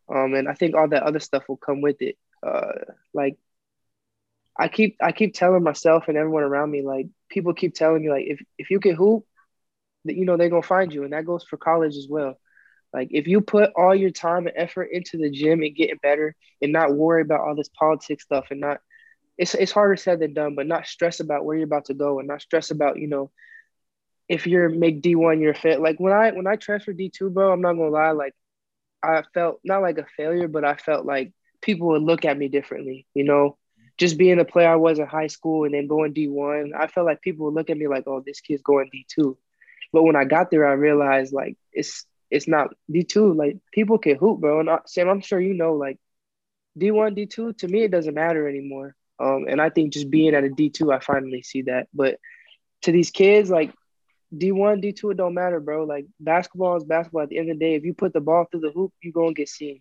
Um, 0.08 0.34
and 0.36 0.48
I 0.48 0.54
think 0.54 0.76
all 0.76 0.88
that 0.90 1.04
other 1.04 1.20
stuff 1.20 1.44
will 1.48 1.58
come 1.58 1.82
with 1.82 2.02
it. 2.02 2.18
Uh, 2.46 2.94
like 3.14 3.38
I 4.58 4.68
keep 4.68 4.98
I 5.02 5.12
keep 5.12 5.34
telling 5.34 5.64
myself 5.64 6.06
and 6.08 6.18
everyone 6.18 6.44
around 6.44 6.72
me, 6.72 6.82
like 6.82 7.08
people 7.30 7.54
keep 7.54 7.74
telling 7.76 8.04
me, 8.04 8.10
like 8.10 8.26
if 8.28 8.42
if 8.58 8.70
you 8.70 8.80
can 8.80 8.96
hoop, 8.96 9.26
you 10.06 10.26
know 10.26 10.38
they're 10.38 10.50
gonna 10.50 10.62
find 10.62 10.94
you, 10.94 11.04
and 11.04 11.14
that 11.14 11.26
goes 11.26 11.44
for 11.44 11.58
college 11.58 11.96
as 11.96 12.08
well. 12.10 12.38
Like 12.94 13.10
if 13.12 13.28
you 13.28 13.42
put 13.42 13.72
all 13.76 13.94
your 13.96 14.12
time 14.12 14.48
and 14.48 14.56
effort 14.58 14.90
into 14.92 15.18
the 15.18 15.30
gym 15.30 15.62
and 15.64 15.76
getting 15.76 15.98
better, 16.02 16.36
and 16.62 16.72
not 16.72 16.96
worry 16.96 17.22
about 17.22 17.42
all 17.42 17.56
this 17.56 17.70
politics 17.70 18.24
stuff, 18.24 18.48
and 18.52 18.62
not 18.62 18.80
it's 19.38 19.54
it's 19.56 19.72
harder 19.72 19.98
said 19.98 20.20
than 20.20 20.34
done, 20.34 20.56
but 20.56 20.68
not 20.68 20.88
stress 20.88 21.20
about 21.20 21.46
where 21.46 21.58
you're 21.58 21.66
about 21.66 21.86
to 21.86 21.94
go, 21.94 22.20
and 22.20 22.28
not 22.28 22.42
stress 22.42 22.72
about 22.72 23.00
you 23.00 23.08
know 23.08 23.32
if 24.28 24.48
you're 24.48 24.70
make 24.70 25.02
D 25.02 25.16
one, 25.16 25.42
you're 25.42 25.54
fit. 25.54 25.80
Like 25.82 26.00
when 26.00 26.14
I 26.14 26.32
when 26.32 26.48
I 26.48 26.56
transferred 26.56 26.98
D 26.98 27.10
two, 27.10 27.30
bro, 27.30 27.52
I'm 27.52 27.62
not 27.62 27.74
gonna 27.74 27.90
lie, 27.90 28.12
like 28.12 28.34
I 29.04 29.24
felt 29.34 29.60
not 29.64 29.82
like 29.82 29.98
a 29.98 30.06
failure, 30.18 30.48
but 30.48 30.66
I 30.66 30.76
felt 30.76 31.06
like 31.06 31.34
people 31.62 31.88
would 31.90 32.04
look 32.04 32.26
at 32.26 32.38
me 32.38 32.48
differently. 32.48 33.08
You 33.14 33.24
know, 33.26 33.58
just 33.98 34.18
being 34.18 34.38
the 34.38 34.46
player 34.46 34.70
I 34.70 34.76
was 34.76 35.00
in 35.00 35.08
high 35.08 35.28
school 35.28 35.66
and 35.66 35.74
then 35.74 35.88
going 35.88 36.14
D 36.14 36.28
one, 36.28 36.74
I 36.78 36.88
felt 36.88 37.06
like 37.06 37.22
people 37.22 37.46
would 37.46 37.56
look 37.56 37.70
at 37.70 37.78
me 37.78 37.88
like, 37.88 38.06
oh, 38.08 38.24
this 38.26 38.42
kid's 38.42 38.64
going 38.64 38.90
D 38.92 39.06
two. 39.10 39.38
But 39.96 40.04
when 40.04 40.18
I 40.18 40.26
got 40.26 40.52
there, 40.52 40.68
I 40.68 40.74
realized 40.74 41.32
like 41.32 41.56
it's 41.72 42.06
it's 42.30 42.50
not 42.50 42.76
D 42.92 43.04
two. 43.04 43.34
Like 43.34 43.60
people 43.72 43.98
can 43.98 44.18
hoop, 44.18 44.42
bro. 44.42 44.60
And 44.60 44.70
I, 44.70 44.80
Sam, 44.86 45.08
I'm 45.08 45.22
sure 45.22 45.40
you 45.40 45.54
know, 45.54 45.76
like 45.76 45.98
D 46.78 46.92
one, 46.92 47.14
D 47.14 47.28
two. 47.28 47.54
To 47.54 47.68
me, 47.70 47.84
it 47.84 47.92
doesn't 47.92 48.14
matter 48.14 48.46
anymore. 48.46 48.94
Um, 49.22 49.46
and 49.48 49.62
I 49.62 49.70
think 49.70 49.94
just 49.94 50.10
being 50.10 50.36
at 50.36 50.44
a 50.44 50.50
D 50.50 50.70
two, 50.70 50.92
I 50.92 51.00
finally 51.00 51.44
see 51.44 51.62
that. 51.62 51.88
But 51.94 52.20
to 52.82 52.92
these 52.92 53.10
kids, 53.10 53.50
like 53.50 53.74
D 54.38 54.52
one, 54.52 54.82
D 54.82 54.92
two, 54.92 55.12
it 55.12 55.18
don't 55.18 55.34
matter, 55.34 55.62
bro. 55.62 55.86
Like 55.86 56.08
basketball 56.20 56.76
is 56.76 56.84
basketball. 56.84 57.22
At 57.22 57.30
the 57.30 57.38
end 57.38 57.50
of 57.50 57.58
the 57.58 57.66
day, 57.66 57.76
if 57.76 57.86
you 57.86 57.94
put 57.94 58.12
the 58.12 58.20
ball 58.20 58.48
through 58.52 58.68
the 58.68 58.72
hoop, 58.72 58.92
you 59.02 59.14
gonna 59.14 59.32
get 59.32 59.48
seen. 59.48 59.80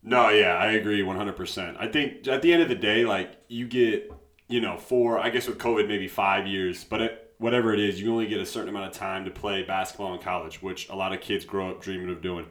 No, 0.00 0.28
yeah, 0.28 0.54
I 0.54 0.74
agree 0.74 1.02
100%. 1.02 1.76
I 1.80 1.88
think 1.88 2.28
at 2.28 2.40
the 2.40 2.52
end 2.52 2.62
of 2.62 2.68
the 2.68 2.76
day, 2.76 3.04
like 3.04 3.36
you 3.48 3.66
get, 3.66 4.12
you 4.46 4.60
know, 4.60 4.78
four, 4.78 5.18
I 5.18 5.30
guess 5.30 5.48
with 5.48 5.58
COVID, 5.58 5.88
maybe 5.88 6.06
five 6.06 6.46
years, 6.46 6.84
but 6.84 7.23
whatever 7.38 7.72
it 7.72 7.80
is, 7.80 8.00
you 8.00 8.10
only 8.12 8.26
get 8.26 8.40
a 8.40 8.46
certain 8.46 8.68
amount 8.68 8.86
of 8.86 8.92
time 8.92 9.24
to 9.24 9.30
play 9.30 9.62
basketball 9.62 10.14
in 10.14 10.20
college, 10.20 10.62
which 10.62 10.88
a 10.88 10.94
lot 10.94 11.12
of 11.12 11.20
kids 11.20 11.44
grow 11.44 11.70
up 11.70 11.82
dreaming 11.82 12.10
of 12.10 12.22
doing. 12.22 12.46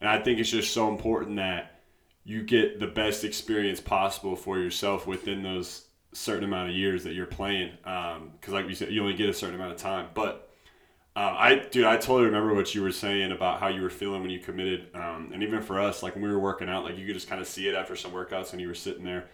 And 0.00 0.08
I 0.08 0.20
think 0.20 0.38
it's 0.38 0.50
just 0.50 0.72
so 0.72 0.88
important 0.88 1.36
that 1.36 1.80
you 2.24 2.42
get 2.42 2.78
the 2.78 2.86
best 2.86 3.24
experience 3.24 3.80
possible 3.80 4.36
for 4.36 4.58
yourself 4.58 5.06
within 5.06 5.42
those 5.42 5.86
certain 6.12 6.44
amount 6.44 6.70
of 6.70 6.76
years 6.76 7.04
that 7.04 7.14
you're 7.14 7.26
playing. 7.26 7.72
Because, 7.82 8.48
um, 8.48 8.54
like 8.54 8.68
you 8.68 8.74
said, 8.74 8.92
you 8.92 9.00
only 9.00 9.14
get 9.14 9.28
a 9.28 9.34
certain 9.34 9.54
amount 9.54 9.72
of 9.72 9.78
time. 9.78 10.08
But 10.14 10.50
uh, 11.16 11.34
I, 11.36 11.54
dude, 11.70 11.84
I 11.84 11.96
totally 11.96 12.26
remember 12.26 12.54
what 12.54 12.74
you 12.74 12.82
were 12.82 12.92
saying 12.92 13.32
about 13.32 13.60
how 13.60 13.68
you 13.68 13.82
were 13.82 13.90
feeling 13.90 14.20
when 14.20 14.30
you 14.30 14.38
committed. 14.38 14.88
Um, 14.94 15.30
and 15.32 15.42
even 15.42 15.62
for 15.62 15.80
us, 15.80 16.02
like 16.02 16.14
when 16.14 16.22
we 16.22 16.30
were 16.30 16.38
working 16.38 16.68
out, 16.68 16.84
like 16.84 16.96
you 16.96 17.06
could 17.06 17.14
just 17.14 17.28
kind 17.28 17.40
of 17.40 17.48
see 17.48 17.66
it 17.66 17.74
after 17.74 17.96
some 17.96 18.12
workouts 18.12 18.52
when 18.52 18.60
you 18.60 18.68
were 18.68 18.74
sitting 18.74 19.04
there 19.04 19.28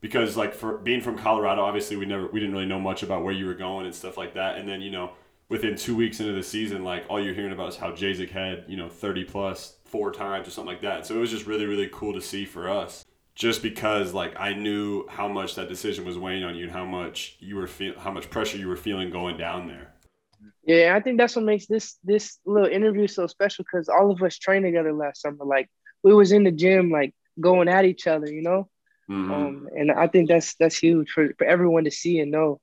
because 0.00 0.36
like 0.36 0.54
for 0.54 0.78
being 0.78 1.00
from 1.00 1.18
Colorado, 1.18 1.62
obviously 1.62 1.96
we 1.96 2.06
never 2.06 2.26
we 2.26 2.40
didn't 2.40 2.54
really 2.54 2.66
know 2.66 2.80
much 2.80 3.02
about 3.02 3.22
where 3.22 3.32
you 3.32 3.46
were 3.46 3.54
going 3.54 3.86
and 3.86 3.94
stuff 3.94 4.16
like 4.16 4.34
that. 4.34 4.58
And 4.58 4.68
then 4.68 4.80
you 4.80 4.90
know 4.90 5.12
within 5.48 5.76
two 5.76 5.96
weeks 5.96 6.20
into 6.20 6.32
the 6.32 6.42
season, 6.42 6.84
like 6.84 7.04
all 7.08 7.22
you're 7.22 7.34
hearing 7.34 7.52
about 7.52 7.68
is 7.68 7.76
how 7.76 7.90
Jaizec 7.92 8.30
had, 8.30 8.64
you 8.66 8.76
know, 8.76 8.88
30 8.88 9.24
plus 9.24 9.76
four 9.84 10.10
times 10.12 10.48
or 10.48 10.50
something 10.50 10.72
like 10.72 10.82
that. 10.82 11.06
So 11.06 11.14
it 11.14 11.18
was 11.18 11.30
just 11.30 11.46
really, 11.46 11.66
really 11.66 11.88
cool 11.92 12.12
to 12.12 12.20
see 12.20 12.44
for 12.44 12.68
us. 12.68 13.04
Just 13.34 13.62
because 13.62 14.14
like 14.14 14.34
I 14.38 14.54
knew 14.54 15.06
how 15.08 15.28
much 15.28 15.56
that 15.56 15.68
decision 15.68 16.06
was 16.06 16.16
weighing 16.18 16.42
on 16.42 16.56
you 16.56 16.64
and 16.64 16.72
how 16.72 16.86
much 16.86 17.36
you 17.38 17.56
were 17.56 17.66
feel 17.66 17.92
how 17.98 18.10
much 18.10 18.30
pressure 18.30 18.56
you 18.56 18.66
were 18.66 18.76
feeling 18.76 19.10
going 19.10 19.36
down 19.36 19.68
there. 19.68 19.92
Yeah, 20.64 20.96
I 20.96 21.00
think 21.00 21.18
that's 21.18 21.36
what 21.36 21.44
makes 21.44 21.66
this 21.66 21.98
this 22.02 22.38
little 22.46 22.68
interview 22.68 23.06
so 23.06 23.26
special 23.26 23.64
because 23.70 23.90
all 23.90 24.10
of 24.10 24.22
us 24.22 24.38
trained 24.38 24.64
together 24.64 24.94
last 24.94 25.20
summer. 25.20 25.44
Like 25.44 25.68
we 26.02 26.14
was 26.14 26.32
in 26.32 26.44
the 26.44 26.50
gym, 26.50 26.90
like 26.90 27.14
going 27.38 27.68
at 27.68 27.84
each 27.84 28.06
other, 28.06 28.32
you 28.32 28.40
know. 28.40 28.70
Mm-hmm. 29.10 29.32
Um, 29.32 29.68
and 29.76 29.92
I 29.92 30.08
think 30.08 30.28
that's 30.28 30.54
that's 30.56 30.76
huge 30.76 31.10
for, 31.10 31.32
for 31.38 31.46
everyone 31.46 31.84
to 31.84 31.90
see 31.90 32.18
and 32.20 32.30
know. 32.30 32.60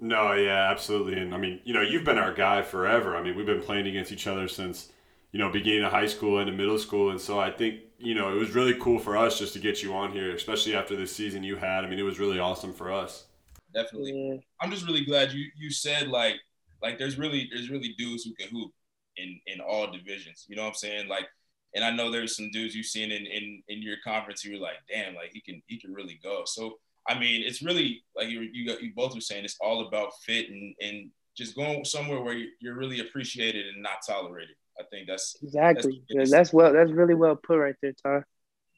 No, 0.00 0.32
yeah, 0.32 0.70
absolutely. 0.70 1.18
And 1.18 1.34
I 1.34 1.38
mean, 1.38 1.60
you 1.64 1.72
know, 1.72 1.82
you've 1.82 2.04
been 2.04 2.18
our 2.18 2.32
guy 2.32 2.62
forever. 2.62 3.16
I 3.16 3.22
mean, 3.22 3.36
we've 3.36 3.46
been 3.46 3.62
playing 3.62 3.86
against 3.86 4.12
each 4.12 4.26
other 4.26 4.48
since, 4.48 4.90
you 5.32 5.38
know, 5.38 5.50
beginning 5.50 5.84
of 5.84 5.92
high 5.92 6.06
school 6.06 6.38
and 6.38 6.56
middle 6.56 6.78
school. 6.78 7.10
And 7.10 7.20
so 7.20 7.38
I 7.38 7.50
think, 7.50 7.80
you 7.98 8.14
know, 8.14 8.34
it 8.34 8.38
was 8.38 8.54
really 8.54 8.74
cool 8.80 8.98
for 8.98 9.16
us 9.16 9.38
just 9.38 9.52
to 9.54 9.60
get 9.60 9.82
you 9.82 9.94
on 9.94 10.10
here, 10.10 10.34
especially 10.34 10.74
after 10.74 10.96
the 10.96 11.06
season 11.06 11.44
you 11.44 11.56
had. 11.56 11.84
I 11.84 11.88
mean, 11.88 11.98
it 11.98 12.02
was 12.02 12.18
really 12.18 12.38
awesome 12.38 12.72
for 12.72 12.92
us. 12.92 13.26
Definitely. 13.72 14.30
Yeah. 14.30 14.40
I'm 14.60 14.70
just 14.70 14.86
really 14.86 15.04
glad 15.04 15.32
you 15.32 15.46
you 15.56 15.70
said 15.70 16.08
like 16.08 16.36
like 16.82 16.98
there's 16.98 17.18
really 17.18 17.48
there's 17.52 17.70
really 17.70 17.94
dudes 17.98 18.24
who 18.24 18.34
can 18.34 18.48
hoop 18.48 18.72
in 19.16 19.40
in 19.46 19.60
all 19.60 19.90
divisions. 19.90 20.46
You 20.48 20.56
know 20.56 20.62
what 20.62 20.68
I'm 20.68 20.74
saying? 20.74 21.08
Like 21.08 21.26
and 21.74 21.84
I 21.84 21.90
know 21.90 22.10
there's 22.10 22.36
some 22.36 22.50
dudes 22.50 22.74
you've 22.74 22.86
seen 22.86 23.10
in 23.10 23.26
in 23.26 23.62
in 23.68 23.82
your 23.82 23.96
conference. 24.04 24.44
You 24.44 24.54
were 24.54 24.62
like, 24.62 24.76
damn, 24.88 25.14
like 25.14 25.30
he 25.32 25.40
can 25.40 25.62
he 25.66 25.78
can 25.78 25.92
really 25.92 26.18
go. 26.22 26.42
So 26.46 26.78
I 27.08 27.18
mean, 27.18 27.42
it's 27.44 27.62
really 27.62 28.04
like 28.16 28.28
you 28.28 28.40
you 28.40 28.66
got 28.66 28.82
you 28.82 28.92
both 28.94 29.14
were 29.14 29.20
saying 29.20 29.44
it's 29.44 29.58
all 29.60 29.86
about 29.86 30.12
fit 30.22 30.48
and 30.50 30.74
and 30.80 31.10
just 31.36 31.56
going 31.56 31.84
somewhere 31.84 32.20
where 32.20 32.40
you're 32.60 32.76
really 32.76 33.00
appreciated 33.00 33.66
and 33.66 33.82
not 33.82 33.98
tolerated. 34.06 34.54
I 34.78 34.84
think 34.90 35.08
that's 35.08 35.36
exactly 35.42 36.02
that's, 36.10 36.30
that's 36.30 36.52
well 36.52 36.72
that's 36.72 36.90
really 36.90 37.14
well 37.14 37.36
put 37.36 37.58
right 37.58 37.74
there, 37.82 37.92
Ty. 37.92 38.08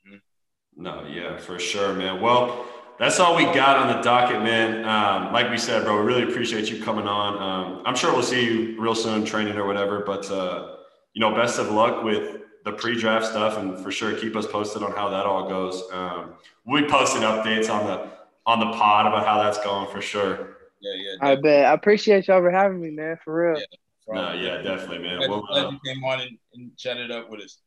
Mm-hmm. 0.08 0.82
No, 0.82 1.06
yeah, 1.06 1.36
for 1.38 1.58
sure, 1.58 1.92
man. 1.94 2.20
Well, 2.20 2.66
that's 2.98 3.20
all 3.20 3.36
we 3.36 3.44
got 3.44 3.76
on 3.76 3.94
the 3.94 4.02
docket, 4.02 4.42
man. 4.42 4.84
Um, 4.84 5.32
like 5.32 5.50
we 5.50 5.58
said, 5.58 5.84
bro, 5.84 6.00
we 6.00 6.06
really 6.06 6.22
appreciate 6.22 6.70
you 6.70 6.82
coming 6.82 7.06
on. 7.06 7.42
Um, 7.42 7.82
I'm 7.84 7.94
sure 7.94 8.12
we'll 8.12 8.22
see 8.22 8.44
you 8.44 8.80
real 8.80 8.94
soon, 8.94 9.24
training 9.24 9.56
or 9.56 9.66
whatever. 9.66 10.02
But 10.06 10.30
uh, 10.30 10.76
you 11.12 11.20
know, 11.20 11.34
best 11.34 11.58
of 11.58 11.70
luck 11.70 12.02
with 12.02 12.40
the 12.66 12.73
pre-draft 12.73 13.25
stuff, 13.25 13.56
and 13.58 13.78
for 13.78 13.92
sure 13.92 14.12
keep 14.12 14.35
us 14.35 14.44
posted 14.44 14.82
on 14.82 14.90
how 14.90 15.08
that 15.08 15.25
all 15.25 15.49
goes. 15.49 15.85
Um, 15.92 16.35
we'll 16.66 16.82
be 16.82 16.88
posting 16.88 17.23
updates 17.23 17.70
on 17.70 17.87
the 17.87 18.11
on 18.44 18.58
the 18.58 18.76
pod 18.76 19.06
about 19.06 19.25
how 19.25 19.40
that's 19.40 19.62
going 19.64 19.88
for 19.90 20.02
sure. 20.02 20.56
Yeah, 20.80 20.92
yeah. 20.94 21.12
Definitely. 21.12 21.28
I 21.28 21.37
bet. 21.37 21.66
I 21.66 21.73
appreciate 21.73 22.26
y'all 22.26 22.40
for 22.40 22.50
having 22.50 22.80
me, 22.80 22.90
man. 22.90 23.18
For 23.25 23.52
real. 23.52 23.61
Yeah, 23.61 24.14
no, 24.14 24.32
yeah, 24.32 24.62
definitely, 24.62 24.99
man. 24.99 25.18
Glad, 25.18 25.30
well, 25.30 25.46
glad 25.46 25.66
uh, 25.66 25.70
you 25.70 25.78
came 25.85 26.04
on 26.04 26.20
and, 26.20 26.38
and 26.54 26.76
chatted 26.76 27.12
up 27.12 27.30
with 27.30 27.40
us. 27.40 27.58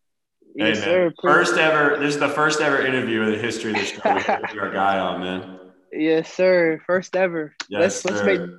Hey, 0.57 0.69
yes, 0.69 0.79
man. 0.79 0.85
Sir, 0.85 1.13
first 1.21 1.57
ever. 1.57 1.97
This 1.97 2.15
is 2.15 2.19
the 2.19 2.29
first 2.29 2.59
ever 2.59 2.85
interview 2.85 3.21
in 3.21 3.31
the 3.31 3.37
history 3.37 3.71
of 3.71 3.77
the 3.77 3.85
show. 3.85 4.53
Your 4.53 4.71
guy 4.71 4.99
on, 4.99 5.21
man. 5.21 5.55
Yes, 5.91 6.31
sir. 6.31 6.79
First 6.85 7.15
ever. 7.15 7.55
Yes, 7.67 8.05
let's, 8.05 8.19
sir. 8.19 8.25
Let's 8.25 8.25
make, 8.25 8.49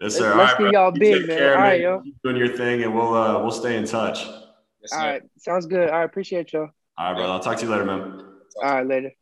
yes, 0.00 0.14
sir. 0.14 0.36
Let's, 0.36 0.52
let's 0.52 0.60
right, 0.60 0.72
y'all 0.72 0.92
big, 0.92 1.26
man. 1.26 1.36
Care, 1.36 1.56
All 1.56 1.60
right, 1.60 1.80
yo. 1.80 2.00
Keep 2.02 2.22
doing 2.22 2.36
your 2.36 2.56
thing, 2.56 2.84
and 2.84 2.94
we'll 2.94 3.12
uh, 3.12 3.42
we'll 3.42 3.50
stay 3.50 3.76
in 3.76 3.84
touch. 3.84 4.24
Yes, 4.82 4.92
All 4.92 4.98
right, 5.00 5.22
sounds 5.38 5.66
good. 5.66 5.90
I 5.90 6.04
appreciate 6.04 6.52
y'all. 6.52 6.68
All 6.96 7.06
right, 7.08 7.14
brother. 7.14 7.32
I'll 7.32 7.40
talk 7.40 7.58
to 7.58 7.64
you 7.64 7.70
later, 7.70 7.84
man. 7.84 8.24
All 8.62 8.74
right, 8.74 8.86
later. 8.86 9.12